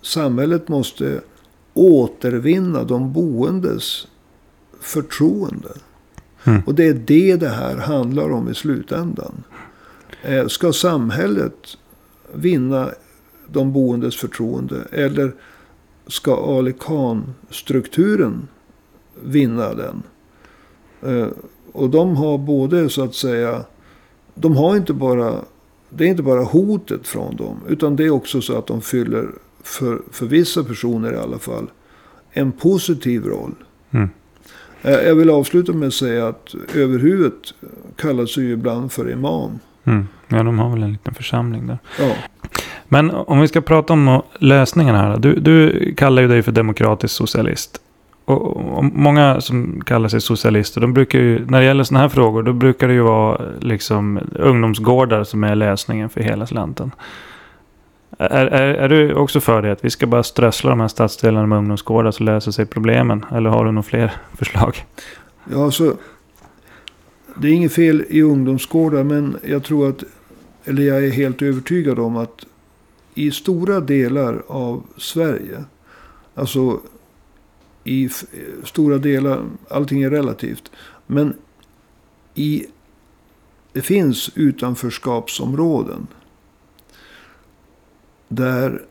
[0.03, 1.21] Samhället måste
[1.75, 4.07] återvinna de boendes
[4.81, 5.69] förtroende.
[6.45, 6.63] Mm.
[6.67, 9.45] Och det är det det här handlar om i slutändan.
[10.23, 11.77] Eh, Ska samhället
[12.33, 12.91] vinna
[13.49, 14.85] de boendes förtroende?
[14.93, 15.33] Eller
[16.07, 18.49] ska Ali Khan-strukturen
[19.25, 20.03] vinna den?
[21.03, 21.29] Eh,
[21.73, 23.65] Och de har både så att säga,
[24.35, 25.35] de har inte bara,
[25.91, 27.57] det är inte bara hotet från dem.
[27.69, 29.29] Utan det är också så att de fyller,
[29.63, 31.71] för, för vissa personer i alla fall,
[32.31, 33.55] en positiv roll.
[33.91, 34.09] Mm.
[34.83, 37.55] Eh, Jag vill avsluta med att säga att överhuvudet
[37.97, 39.59] kallas ju ibland för imam.
[39.85, 40.09] Mm.
[40.29, 41.79] Ja, de har väl en liten församling där.
[41.99, 42.13] Ja,
[42.89, 45.19] Men om vi ska prata om lösningarna här.
[45.19, 47.81] Du, du kallar ju dig för demokratisk socialist.
[48.25, 52.09] Och, och många som kallar sig socialister, de brukar ju, när det gäller sådana här
[52.09, 56.91] frågor, då brukar det ju vara liksom ungdomsgårdar som är lösningen för hela slanten.
[58.19, 59.73] Är, är, är du också för det?
[59.73, 63.25] Att vi ska bara strössla de här stadsdelarna med ungdomsgårdar så löser sig problemen?
[63.33, 64.85] Eller har du några fler förslag?
[65.53, 65.97] ja alltså,
[67.37, 69.05] det är inget fel i ungdomsgårdar.
[69.05, 70.05] Men jag tror att,
[70.65, 72.47] eller jag är helt övertygad om att
[73.15, 75.65] i stora delar av Sverige.
[76.35, 76.81] Alltså
[77.85, 78.09] i
[78.65, 80.71] stora delar, allting är relativt.
[81.07, 81.35] Men
[82.35, 82.67] i,
[83.73, 86.07] det finns utanförskapsområden.
[88.29, 88.83] Där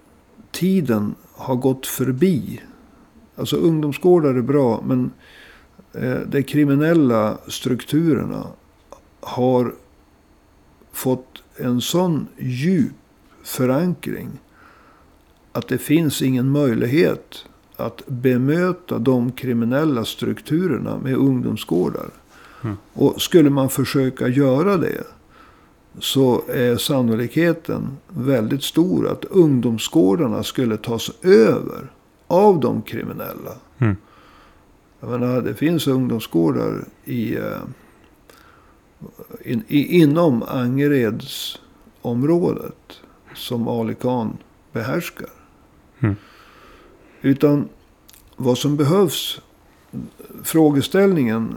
[0.52, 2.62] tiden har gått förbi.
[3.36, 4.84] Alltså ungdomsgårdar är bra.
[4.86, 5.12] Men
[5.94, 8.48] eh, de kriminella strukturerna
[9.20, 9.74] har
[10.92, 12.94] fått en sån djup
[13.44, 14.30] förankring.
[15.52, 17.46] Att det finns ingen möjlighet
[17.76, 22.10] att bemöta de kriminella strukturerna med ungdomsgårdar.
[22.64, 22.78] Mm.
[22.94, 25.04] Och skulle man försöka göra det.
[26.00, 31.92] Så är sannolikheten väldigt stor att ungdomsgårdarna skulle tas över
[32.28, 33.52] av de kriminella.
[33.78, 33.96] Mm.
[35.00, 37.62] Jag menar, det finns ungdomsgårdar i, eh,
[39.42, 43.02] in, i, inom Angeredsområdet
[43.36, 44.38] som Ali Khan
[44.72, 45.30] behärskar.
[46.00, 46.16] Mm.
[47.22, 47.70] Utan
[48.36, 49.42] vad som behövs,
[50.44, 51.56] frågeställningen,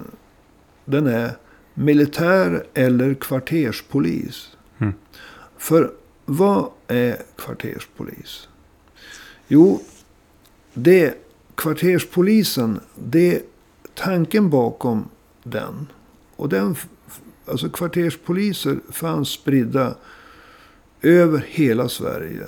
[0.85, 1.31] den är
[1.74, 4.56] militär eller kvarterspolis.
[4.78, 4.94] Mm.
[5.59, 5.90] För
[6.24, 8.48] vad är kvarterspolis?
[9.48, 9.80] Jo,
[10.74, 11.14] det
[11.54, 13.42] kvarterspolisen, det är
[13.94, 15.09] tanken bakom
[15.42, 15.87] den.
[16.37, 16.76] Och den,
[17.46, 19.94] alltså kvarterspoliser fanns spridda
[21.02, 22.46] över hela Sverige.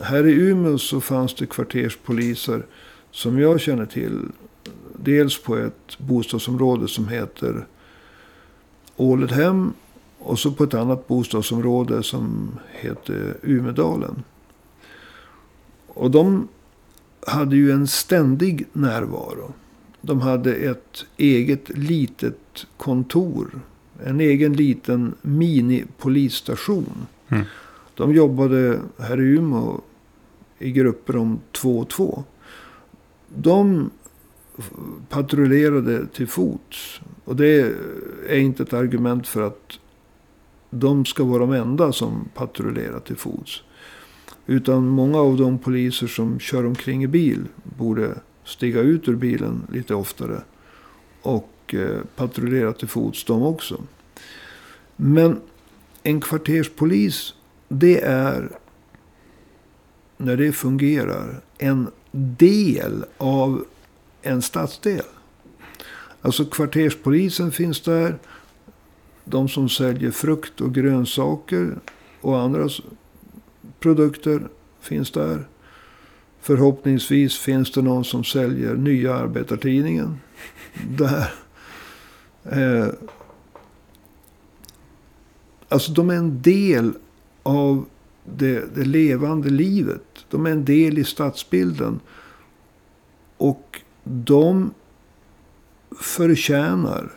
[0.00, 2.66] Här i Umeå så fanns det kvarterspoliser
[3.10, 4.20] som jag känner till.
[4.96, 7.66] Dels på ett bostadsområde som heter
[8.98, 9.72] Åledhem.
[10.18, 14.22] Och så på ett annat bostadsområde som heter Umedalen.
[15.86, 16.48] Och de
[17.26, 19.52] hade ju en ständig närvaro.
[20.00, 23.60] De hade ett eget litet kontor.
[24.04, 27.06] En egen liten mini-polisstation.
[27.28, 27.44] Mm.
[27.94, 29.80] De jobbade här i Umeå
[30.58, 32.24] i grupper om två och två.
[33.28, 33.90] De
[35.08, 37.00] patrullerade till fots.
[37.24, 37.74] Och det
[38.28, 39.78] är inte ett argument för att
[40.70, 43.62] de ska vara de enda som patrullerar till fots.
[44.46, 49.62] Utan många av de poliser som kör omkring i bil borde stiga ut ur bilen
[49.72, 50.40] lite oftare.
[51.22, 53.82] Och eh, patrullera till fots de också.
[54.96, 55.40] Men
[56.02, 57.34] en kvarterspolis,
[57.68, 58.50] det är
[60.16, 63.64] när det fungerar en del av
[64.22, 65.04] en stadsdel.
[66.22, 68.18] Alltså kvarterspolisen finns där.
[69.24, 71.78] De som säljer frukt och grönsaker
[72.20, 72.68] och andra
[73.80, 74.48] produkter
[74.80, 75.48] finns där.
[76.40, 80.18] Förhoppningsvis finns det någon som säljer nya arbetartidningen.
[80.88, 81.34] Där.
[82.44, 82.88] Eh,
[85.68, 86.92] alltså de är en del
[87.42, 87.86] av
[88.24, 90.02] det, det, levande livet.
[90.30, 92.00] De är en del i stadsbilden.
[93.36, 94.70] Och de
[96.00, 97.12] förtjänar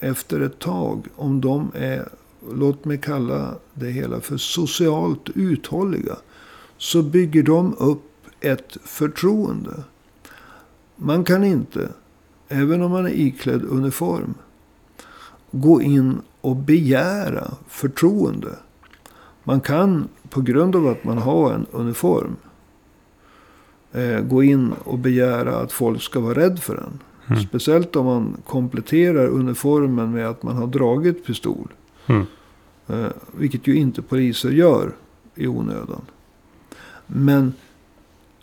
[0.00, 2.08] efter ett tag, om de är,
[2.52, 6.16] låt mig kalla det hela för socialt uthålliga,
[6.78, 8.02] så bygger de upp
[8.40, 9.82] ett förtroende.
[10.96, 11.88] Man kan inte,
[12.48, 14.34] även om man är iklädd uniform,
[15.50, 18.58] gå in och begära förtroende.
[19.44, 22.36] Man kan på grund av att man har en uniform
[23.96, 27.00] eh, gå in och begära att folk ska vara rädd för en.
[27.26, 27.42] Mm.
[27.42, 31.72] Speciellt om man kompletterar uniformen med att man har dragit pistol.
[32.06, 32.26] Mm.
[32.86, 34.92] Eh, vilket ju inte poliser gör
[35.34, 36.02] i onödan.
[37.06, 37.52] Men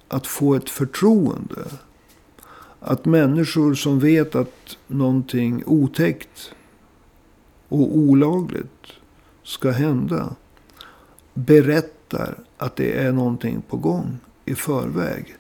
[0.08, 1.66] att få ett förtroende.
[2.80, 6.54] Att människor som vet att någonting otäckt
[7.70, 8.88] och olagligt
[9.44, 10.36] ska hända.
[11.34, 15.36] Berättar att det är någonting på gång i förväg.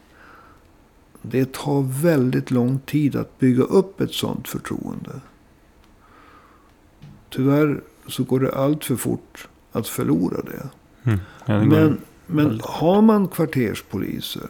[1.25, 5.21] Det tar väldigt lång tid att bygga upp ett sådant förtroende.
[7.29, 10.69] Tyvärr så går det allt för fort att förlora det.
[11.03, 11.19] Mm.
[11.45, 14.49] Ja, det men, men har man kvarterspoliser.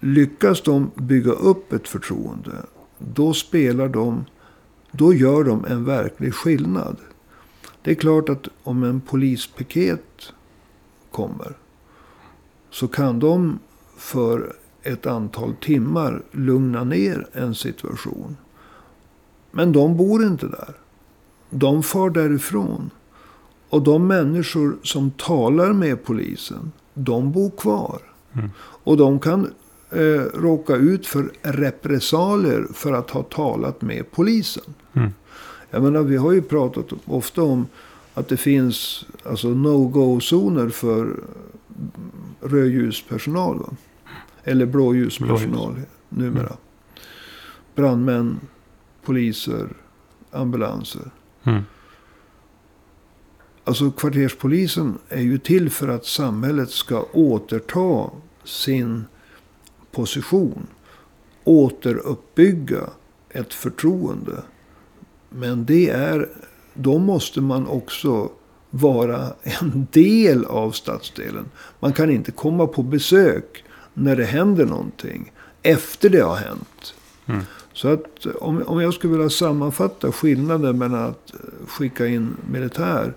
[0.00, 2.52] Lyckas de bygga upp ett förtroende.
[2.98, 4.24] Då spelar de.
[4.90, 6.96] Då gör de en verklig skillnad.
[7.82, 10.32] Det är klart att om en polispiket
[11.10, 11.56] kommer.
[12.70, 13.58] Så kan de
[13.96, 18.36] för ett antal timmar lugna ner en situation.
[19.50, 20.74] Men de bor inte där.
[21.50, 22.90] De far därifrån.
[23.68, 27.98] Och de människor som talar med polisen, de bor kvar.
[28.32, 28.50] Mm.
[28.58, 29.50] Och de kan
[29.90, 34.74] eh, råka ut för repressalier för att ha talat med polisen.
[34.92, 35.10] Mm.
[35.70, 37.66] Jag menar, vi har ju pratat ofta om
[38.14, 41.20] att det finns alltså no-go-zoner för
[42.40, 43.58] rödljuspersonal.
[43.58, 43.76] Va?
[44.44, 45.88] Eller blåljuspersonal Blåljus.
[46.08, 46.46] numera.
[46.46, 46.56] Mm.
[47.74, 48.40] Brandmän,
[49.04, 49.68] poliser,
[50.30, 51.10] ambulanser.
[51.44, 51.62] Mm.
[53.64, 58.10] Alltså kvarterspolisen är ju till för att samhället ska återta
[58.44, 59.04] sin
[59.90, 60.66] position.
[61.44, 62.90] Återuppbygga
[63.30, 64.42] ett förtroende.
[65.28, 66.28] Men det är,
[66.74, 68.30] då måste man också
[68.70, 71.44] vara en del av stadsdelen.
[71.80, 75.32] Man kan inte komma på besök när det händer någonting.
[75.62, 76.94] Efter det har hänt.
[77.26, 77.42] Mm.
[77.72, 81.34] Så att om, om jag skulle vilja sammanfatta skillnaden mellan att
[81.66, 83.14] skicka in militär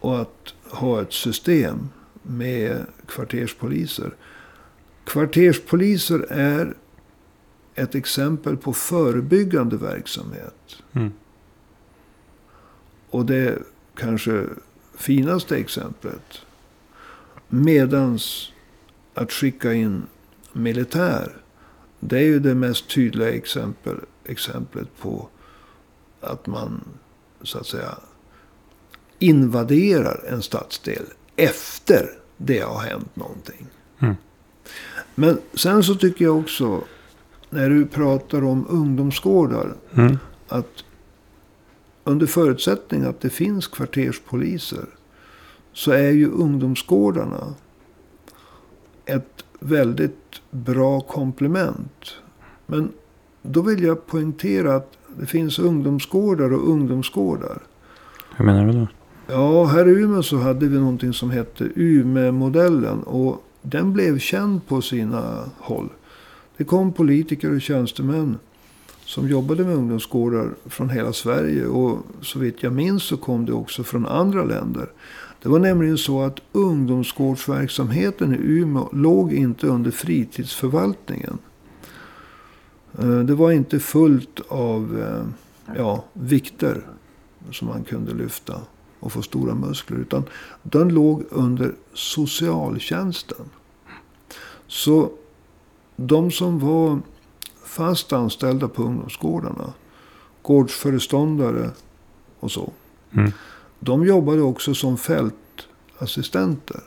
[0.00, 1.88] och att ha ett system
[2.22, 4.14] med kvarterspoliser.
[5.04, 6.74] Kvarterspoliser är
[7.74, 10.82] ett exempel på förebyggande verksamhet.
[10.92, 11.12] Mm.
[13.10, 13.58] Och det
[13.94, 14.44] kanske
[14.94, 16.40] finaste exemplet.
[17.48, 18.52] Medans
[19.16, 20.02] att skicka in
[20.52, 21.32] militär.
[22.00, 25.28] Det är ju det mest tydliga exempel, exemplet på
[26.20, 26.84] att man
[27.42, 27.98] så att säga
[29.18, 31.04] invaderar en stadsdel
[31.36, 33.66] efter det har hänt någonting.
[33.98, 34.14] Mm.
[35.14, 36.84] Men sen så tycker jag också,
[37.50, 40.18] när du pratar om ungdomsgårdar, mm.
[40.48, 40.84] att
[42.04, 44.86] under förutsättning att det finns kvarterspoliser,
[45.72, 47.54] så är ju ungdomsgårdarna
[49.06, 52.14] ett väldigt bra komplement.
[52.66, 52.92] Men
[53.42, 57.58] då vill jag poängtera att det finns ungdomsgårdar och ungdomsgårdar.
[58.36, 58.88] Hur menar du då?
[59.26, 63.02] Ja, här i Umeå så hade vi någonting som hette Umeå-modellen.
[63.02, 65.88] Och den blev känd på sina håll.
[66.56, 68.38] Det kom politiker och tjänstemän
[69.04, 71.66] som jobbade med ungdomsgårdar från hela Sverige.
[71.66, 74.88] Och så vitt jag minns så kom det också från andra länder.
[75.46, 81.38] Det var nämligen så att ungdomsgårdsverksamheten i Umeå låg inte under fritidsförvaltningen.
[82.98, 86.82] Eh, det var inte fullt av eh, ja, vikter
[87.50, 88.60] som man kunde lyfta.
[89.00, 89.98] och få stora muskler.
[89.98, 90.24] Utan
[90.62, 93.50] den låg under socialtjänsten.
[94.66, 95.10] Så
[95.96, 97.00] de som var
[97.64, 99.72] fast anställda på ungdomsgårdarna,
[100.42, 101.70] gårdsföreståndare
[102.40, 102.72] och så.
[103.12, 103.32] Mm.
[103.80, 106.80] De jobbade också som fältassistenter.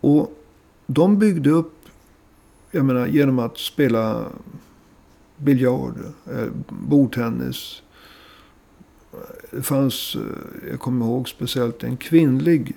[0.00, 0.38] Och
[0.86, 1.74] de byggde upp,
[2.70, 4.26] jag menar genom att spela
[5.36, 5.94] biljard,
[6.30, 7.82] eh, bordtennis.
[9.50, 12.76] Det fanns, eh, jag kommer ihåg speciellt en kvinnlig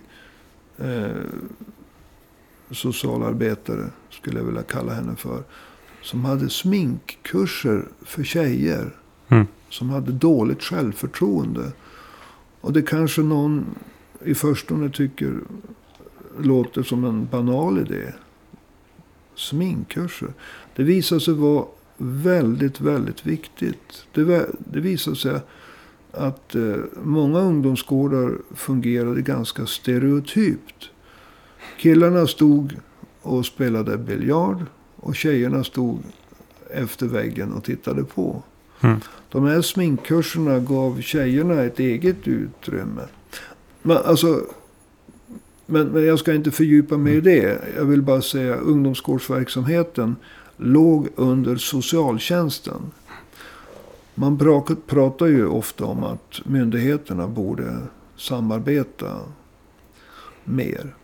[0.77, 1.07] eh,
[2.71, 5.43] socialarbetare, skulle jag vilja kalla henne för.
[6.01, 8.95] Som hade sminkkurser för tjejer.
[9.27, 9.47] Mm.
[9.69, 11.71] Som hade dåligt självförtroende.
[12.65, 13.65] Och det kanske någon
[14.23, 15.39] i förstone tycker
[16.39, 18.13] låter som en banal idé.
[19.35, 20.33] Sminkkurser.
[20.75, 21.65] Det visade sig vara
[21.97, 24.05] väldigt, väldigt viktigt.
[24.13, 25.39] Det, det visade sig
[26.11, 30.89] att eh, många ungdomsgårdar fungerade ganska stereotypt.
[31.77, 32.75] Killarna stod
[33.21, 35.99] och spelade biljard och tjejerna stod
[36.69, 38.43] efter väggen och tittade på.
[38.81, 38.99] Mm.
[39.29, 43.01] De här sminkkurserna gav tjejerna ett eget utrymme.
[43.81, 44.41] Men, alltså,
[45.65, 47.61] men, men jag ska inte fördjupa mig i det.
[47.77, 50.15] Jag vill bara säga att ungdomsgårdsverksamheten
[50.57, 52.81] låg under socialtjänsten.
[54.15, 54.37] Man
[54.87, 57.77] pratar ju ofta om att myndigheterna borde
[58.17, 59.19] samarbeta
[60.43, 60.95] mer.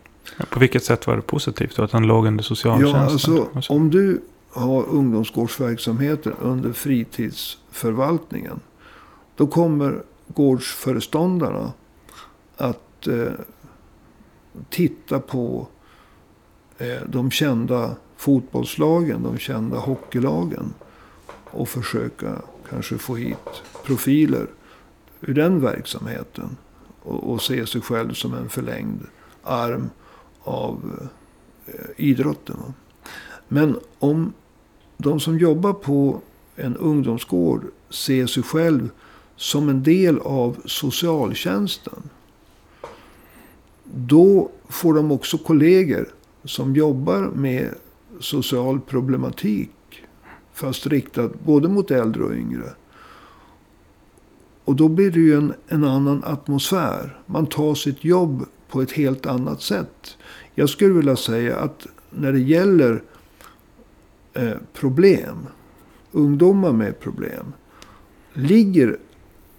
[0.50, 1.82] På vilket sätt var det positivt då?
[1.82, 3.34] Att han låg under socialtjänsten?
[3.34, 4.20] Ja, alltså, om du
[4.54, 8.60] ha ungdomsgårdsverksamheten under fritidsförvaltningen.
[9.36, 11.72] Då kommer gårdsföreståndarna
[12.56, 13.32] att eh,
[14.70, 15.66] titta på
[16.78, 20.74] eh, de kända fotbollslagen, de kända hockeylagen.
[21.50, 24.46] Och försöka kanske få hit profiler
[25.20, 26.56] ur den verksamheten.
[27.02, 29.06] Och, och se sig själv som en förlängd
[29.42, 29.90] arm
[30.42, 31.08] av
[31.66, 32.56] eh, idrotten.
[33.48, 34.32] Men om
[35.02, 36.20] de som jobbar på
[36.56, 38.90] en ungdomsgård ser sig själv
[39.36, 42.02] som en del av socialtjänsten.
[43.84, 46.08] Då får de också kollegor
[46.44, 47.74] som jobbar med
[48.20, 49.70] social problematik.
[50.52, 52.70] Fast riktat både mot äldre och yngre.
[54.64, 57.18] Och då blir det ju en, en annan atmosfär.
[57.26, 60.16] Man tar sitt jobb på ett helt annat sätt.
[60.54, 63.02] Jag skulle vilja säga att när det gäller
[64.34, 65.46] eh, problem,
[66.12, 67.52] ungdomar med problem,
[68.32, 68.98] ligger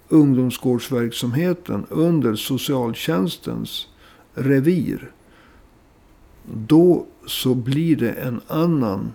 [0.09, 3.87] ungdomsgårdsverksamheten under socialtjänstens
[4.33, 5.11] revir.
[6.45, 9.13] Då så blir det en annan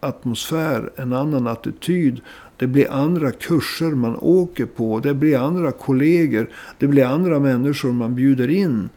[0.00, 2.20] atmosfär, en annan attityd.
[2.56, 5.00] Det blir andra kurser man åker på.
[5.00, 6.50] Det blir andra kollegor.
[6.78, 8.88] Det blir andra människor man bjuder in.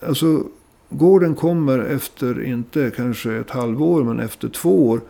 [0.00, 0.44] Alltså,
[0.92, 5.00] gården kommer efter, inte kanske ett halvår, men efter två år.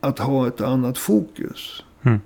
[0.00, 1.82] Att ha ett annat fokus.
[2.02, 2.20] Mm.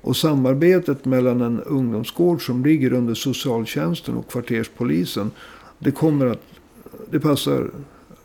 [0.00, 5.30] Och samarbetet mellan en ungdomsgård som ligger under socialtjänsten och kvarterspolisen.
[5.78, 6.42] Det kommer att,
[7.10, 7.70] det passar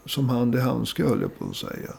[0.05, 1.91] som hand i handske höll jag på att säga.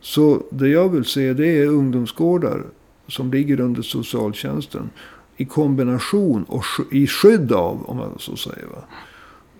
[0.00, 2.62] Så det jag vill se det är ungdomsgårdar
[3.08, 4.90] som ligger under socialtjänsten.
[5.36, 8.84] I kombination och i skydd av, om man så säger, va?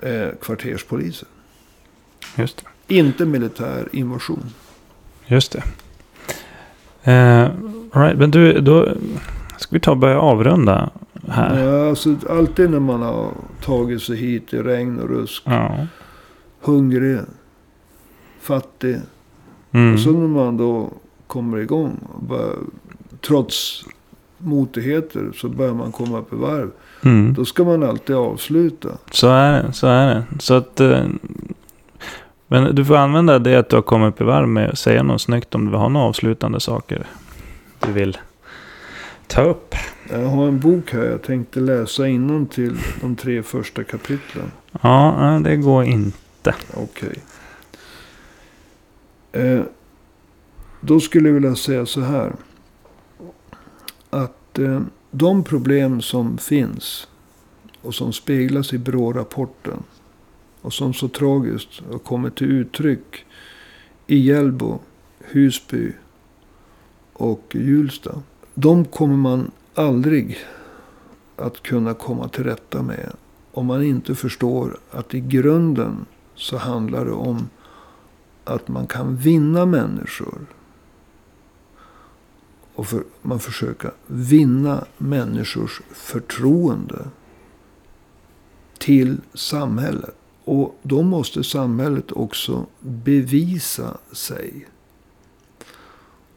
[0.08, 1.28] Eh, kvarterspoliser.
[2.36, 2.94] Just det.
[2.94, 4.44] Inte militär invasion.
[5.26, 5.62] Just det.
[7.12, 7.50] Eh,
[7.92, 8.88] right, men du, då
[9.58, 10.90] ska vi ta och börja avrunda
[11.28, 11.64] här.
[11.64, 15.42] Ja, alltså, alltid när man har tagit sig hit i regn och rusk.
[15.46, 15.86] Ja.
[16.60, 17.18] Hungrig.
[18.40, 18.96] Fattig.
[19.72, 19.94] Mm.
[19.94, 20.90] Och så när man då
[21.26, 21.98] kommer igång.
[22.14, 22.56] Och börjar,
[23.20, 23.84] trots
[24.44, 26.70] motigheter så börjar man komma upp i varv.
[27.02, 27.34] Mm.
[27.34, 28.88] Då ska man alltid avsluta.
[29.10, 30.24] Så är det, så är det.
[30.38, 30.80] Så att...
[30.80, 31.06] Eh,
[32.46, 35.02] men du får använda det att du har kommit upp i varv med att säga
[35.02, 37.06] något snyggt om du har några avslutande saker
[37.80, 38.18] du vill
[39.26, 39.74] ta upp.
[40.10, 42.02] Jag har en bok här jag tänkte läsa
[42.50, 44.50] till de tre första kapitlen.
[44.82, 46.54] Ja, det går inte.
[46.74, 47.22] Okej.
[49.32, 49.60] Eh,
[50.80, 52.32] då skulle jag vilja säga så här.
[54.14, 57.08] Att eh, de problem som finns
[57.82, 59.82] och som speglas i BRÅ-rapporten
[60.60, 63.26] och som så tragiskt har kommit till uttryck
[64.06, 64.78] i Hjällbo,
[65.18, 65.92] Husby
[67.12, 68.22] och Hjulsta.
[68.54, 70.38] De kommer man aldrig
[71.36, 73.12] att kunna komma till rätta med
[73.52, 77.48] om man inte förstår att i grunden så handlar det om
[78.44, 80.46] att man kan vinna människor
[82.74, 87.08] och för, man försöka vinna människors förtroende
[88.78, 90.14] till samhället.
[90.44, 94.66] Och då måste samhället också bevisa sig.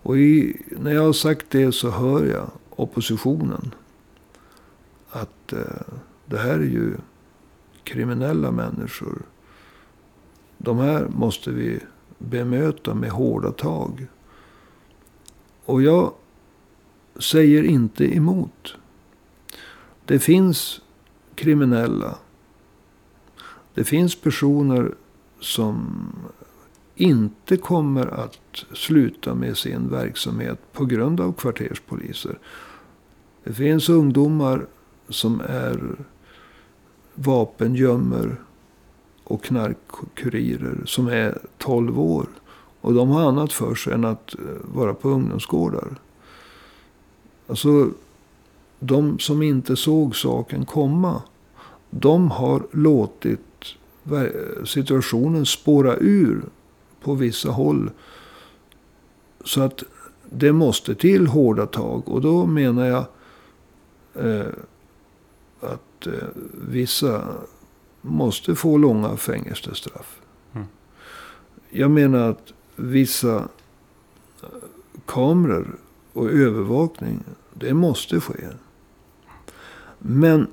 [0.01, 3.75] Och i, när jag har sagt det så hör jag oppositionen.
[5.09, 5.59] Att eh,
[6.25, 6.93] det här är ju
[7.83, 9.21] kriminella människor.
[10.57, 11.79] De här måste vi
[12.17, 14.07] bemöta med hårda tag.
[15.65, 16.13] Och jag
[17.19, 18.75] säger inte emot.
[20.05, 20.81] Det finns
[21.35, 22.17] kriminella.
[23.73, 24.95] Det finns personer
[25.39, 26.05] som
[26.95, 32.39] inte kommer att sluta med sin verksamhet på grund av kvarterspoliser.
[33.43, 34.65] Det finns ungdomar
[35.09, 35.95] som är
[37.13, 38.35] vapengömmer
[39.23, 42.27] och knarkkurirer som är 12 år.
[42.81, 44.39] Och de har annat för sig än att eh,
[44.73, 45.95] vara på ungdomsgårdar.
[47.47, 47.89] Alltså,
[48.79, 51.21] de som inte såg saken komma.
[51.89, 53.39] De har låtit
[54.65, 56.41] situationen spåra ur
[57.01, 57.91] på vissa håll.
[59.43, 59.83] Så att
[60.29, 62.09] det måste till hårda tag.
[62.09, 63.05] Och då menar jag
[64.13, 64.47] eh,
[65.59, 66.27] att eh,
[66.67, 67.23] vissa
[68.01, 70.19] måste få långa fängelsestraff.
[70.53, 70.67] Mm.
[71.69, 74.49] Jag menar att vissa eh,
[75.05, 75.77] kameror
[76.17, 78.47] och övervakning, det måste ske.
[79.99, 80.47] Men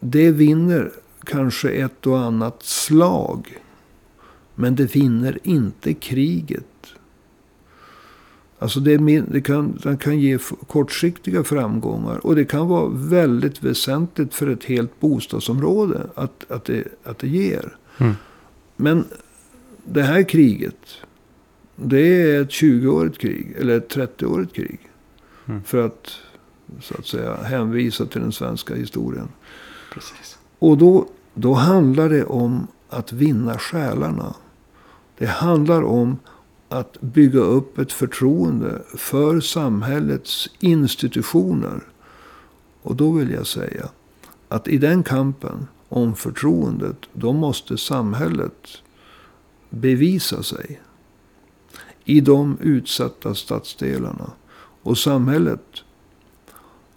[0.00, 0.92] det vinner
[1.24, 3.58] kanske ett och annat slag.
[4.54, 6.64] Men det vinner inte kriget.
[8.58, 12.26] Alltså det, det, kan, det kan ge kortsiktiga framgångar.
[12.26, 17.28] Och det kan vara väldigt väsentligt för ett helt bostadsområde att, att, det, att det
[17.28, 17.76] ger.
[17.98, 18.14] Mm.
[18.76, 19.04] Men
[19.84, 20.78] det här kriget.
[21.76, 23.54] Det är ett 20-årigt krig.
[23.58, 24.80] Eller ett 30-årigt krig.
[25.46, 25.62] Mm.
[25.62, 26.10] För att
[26.80, 29.28] så att säga hänvisa till den svenska historien.
[29.92, 30.38] Precis.
[30.58, 34.34] Och då, då handlar det om att vinna själarna.
[35.18, 36.18] Det handlar om
[36.68, 41.80] att bygga upp ett förtroende för samhällets institutioner.
[42.82, 43.88] Och då vill jag säga
[44.48, 48.68] att i den kampen om förtroendet, då måste samhället
[49.70, 50.80] bevisa sig.
[52.04, 54.30] I de utsatta stadsdelarna.
[54.82, 55.82] Och samhället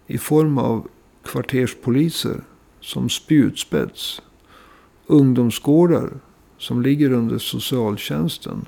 [0.06, 0.88] i form av
[1.22, 2.40] kvarterspoliser
[2.80, 4.22] som spjutspets.
[5.06, 6.10] Ungdomsgårdar
[6.58, 8.64] som ligger under socialtjänsten.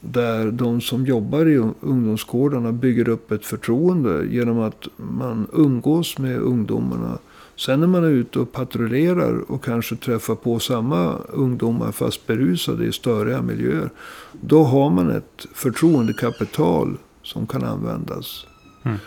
[0.00, 6.38] Där de som jobbar i ungdomsgårdarna bygger upp ett förtroende genom att man umgås med
[6.38, 7.18] ungdomarna.
[7.56, 12.84] Sen när man är ute och patrullerar och kanske träffar på samma ungdomar fast berusade
[12.84, 13.90] i störiga miljöer.
[14.32, 18.46] Då har man ett förtroendekapital som kan användas.
[18.82, 18.98] Mm.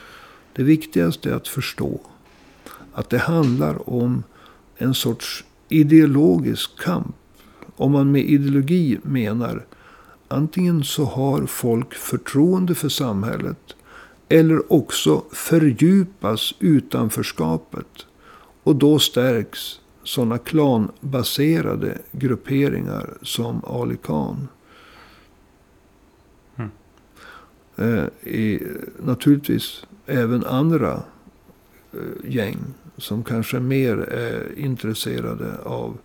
[0.54, 2.00] Det viktigaste är att förstå
[2.93, 4.24] att det handlar om
[4.78, 7.16] en sorts ideologisk kamp.
[7.76, 9.66] Om man med ideologi menar
[10.28, 13.76] antingen så har folk förtroende för samhället.
[14.30, 18.06] Eller också fördjupas utanförskapet.
[18.66, 24.47] Och då stärks sådana klanbaserade grupperingar som Ali Khan.
[26.55, 26.72] Mm.
[27.76, 28.68] Eh, i,
[28.99, 31.03] naturligtvis även andra
[31.93, 32.57] eh, gäng
[32.97, 35.97] som kanske mer är intresserade av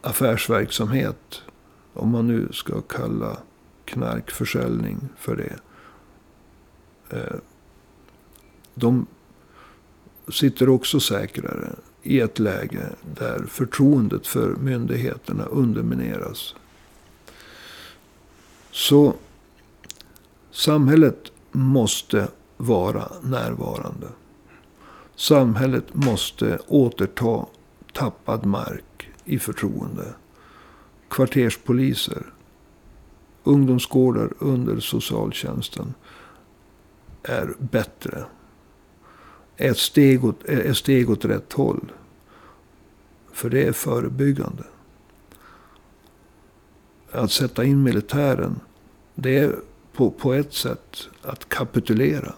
[0.00, 1.42] affärsverksamhet.
[1.92, 3.36] Om man nu ska kalla
[3.84, 5.58] knarkförsäljning för det.
[7.16, 7.36] Eh,
[8.74, 9.06] de
[10.30, 11.72] sitter också säkrare
[12.02, 16.54] i ett läge där förtroendet för myndigheterna undermineras.
[18.70, 19.14] Så
[20.50, 24.06] samhället måste vara närvarande.
[25.16, 27.46] Samhället måste återta
[27.92, 30.14] tappad mark i förtroende.
[31.08, 32.22] Kvarterspoliser,
[33.44, 35.94] ungdomsgårdar under socialtjänsten
[37.22, 38.24] är bättre.
[39.62, 41.92] Ett steg åt, är steg åt rätt håll.
[43.32, 44.64] För det är förebyggande.
[47.10, 48.60] Att sätta in militären,
[49.14, 49.56] det är
[49.92, 52.34] på, på ett sätt att kapitulera.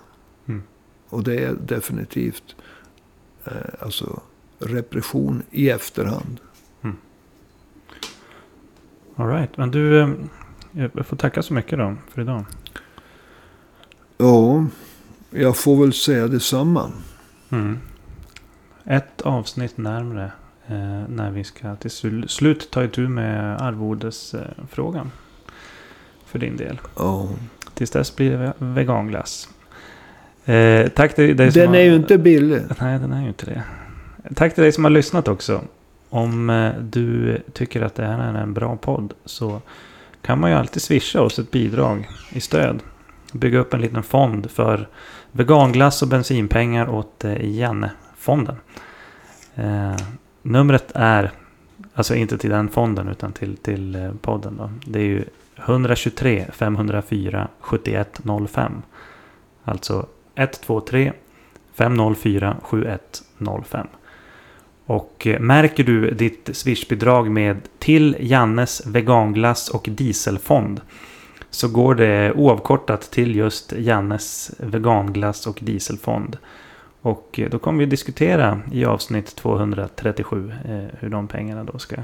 [0.47, 0.63] Mm.
[1.09, 2.57] Och det är definitivt
[3.45, 4.21] eh, alltså
[4.59, 6.41] repression i efterhand.
[6.83, 6.97] Mm.
[9.17, 9.57] All right.
[9.57, 10.11] Men du, eh,
[10.73, 12.45] jag får tacka så mycket då för idag.
[14.17, 14.67] Ja,
[15.33, 16.91] jag får väl säga detsamma.
[17.51, 17.79] Mm.
[18.85, 20.33] Ett avsnitt närmre
[20.67, 21.91] eh, när vi ska till
[22.29, 25.07] slut ta itu med arvodesfrågan.
[25.07, 25.13] Eh,
[26.33, 26.81] för din del.
[26.97, 27.29] Ja.
[27.75, 29.49] tills dess blir det veganglass.
[30.45, 31.77] Eh, tack till dig som Den har...
[31.77, 32.63] är ju inte billig.
[32.81, 33.63] Nej, den är ju inte det.
[34.35, 35.61] Tack till dig som har lyssnat också.
[36.09, 39.61] Om eh, du tycker att det här är en bra podd så
[40.23, 42.83] kan man ju alltid swisha oss ett bidrag i stöd.
[43.33, 44.89] Bygga upp en liten fond för
[45.33, 48.57] veganglass och bensinpengar åt eh, Janne-fonden.
[49.55, 49.97] Eh,
[50.43, 51.31] numret är,
[51.95, 54.71] alltså inte till den fonden utan till, till eh, podden då.
[54.87, 55.25] Det är ju
[55.57, 58.83] 123 504 7105.
[59.65, 61.13] Alltså 123
[61.75, 63.87] 504 7105.
[64.87, 70.81] Och eh, märker du ditt swishbidrag med till Jannes veganglass och dieselfond
[71.53, 76.39] så går det oavkortat till just Jannes veganglass och dieselfond.
[77.01, 81.97] Och eh, då kommer vi diskutera i avsnitt 237 eh, hur de pengarna då ska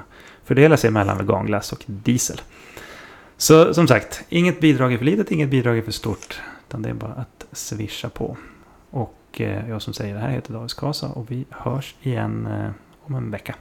[0.44, 2.40] fördela sig mellan veganglass och diesel.
[3.36, 6.40] Så som sagt, inget bidrag är för litet, inget bidrag är för stort.
[6.68, 8.36] Utan det är bara att swisha på.
[8.90, 12.70] Och eh, jag som säger det här heter David Skasa och vi hörs igen eh,
[13.00, 13.54] om en vecka.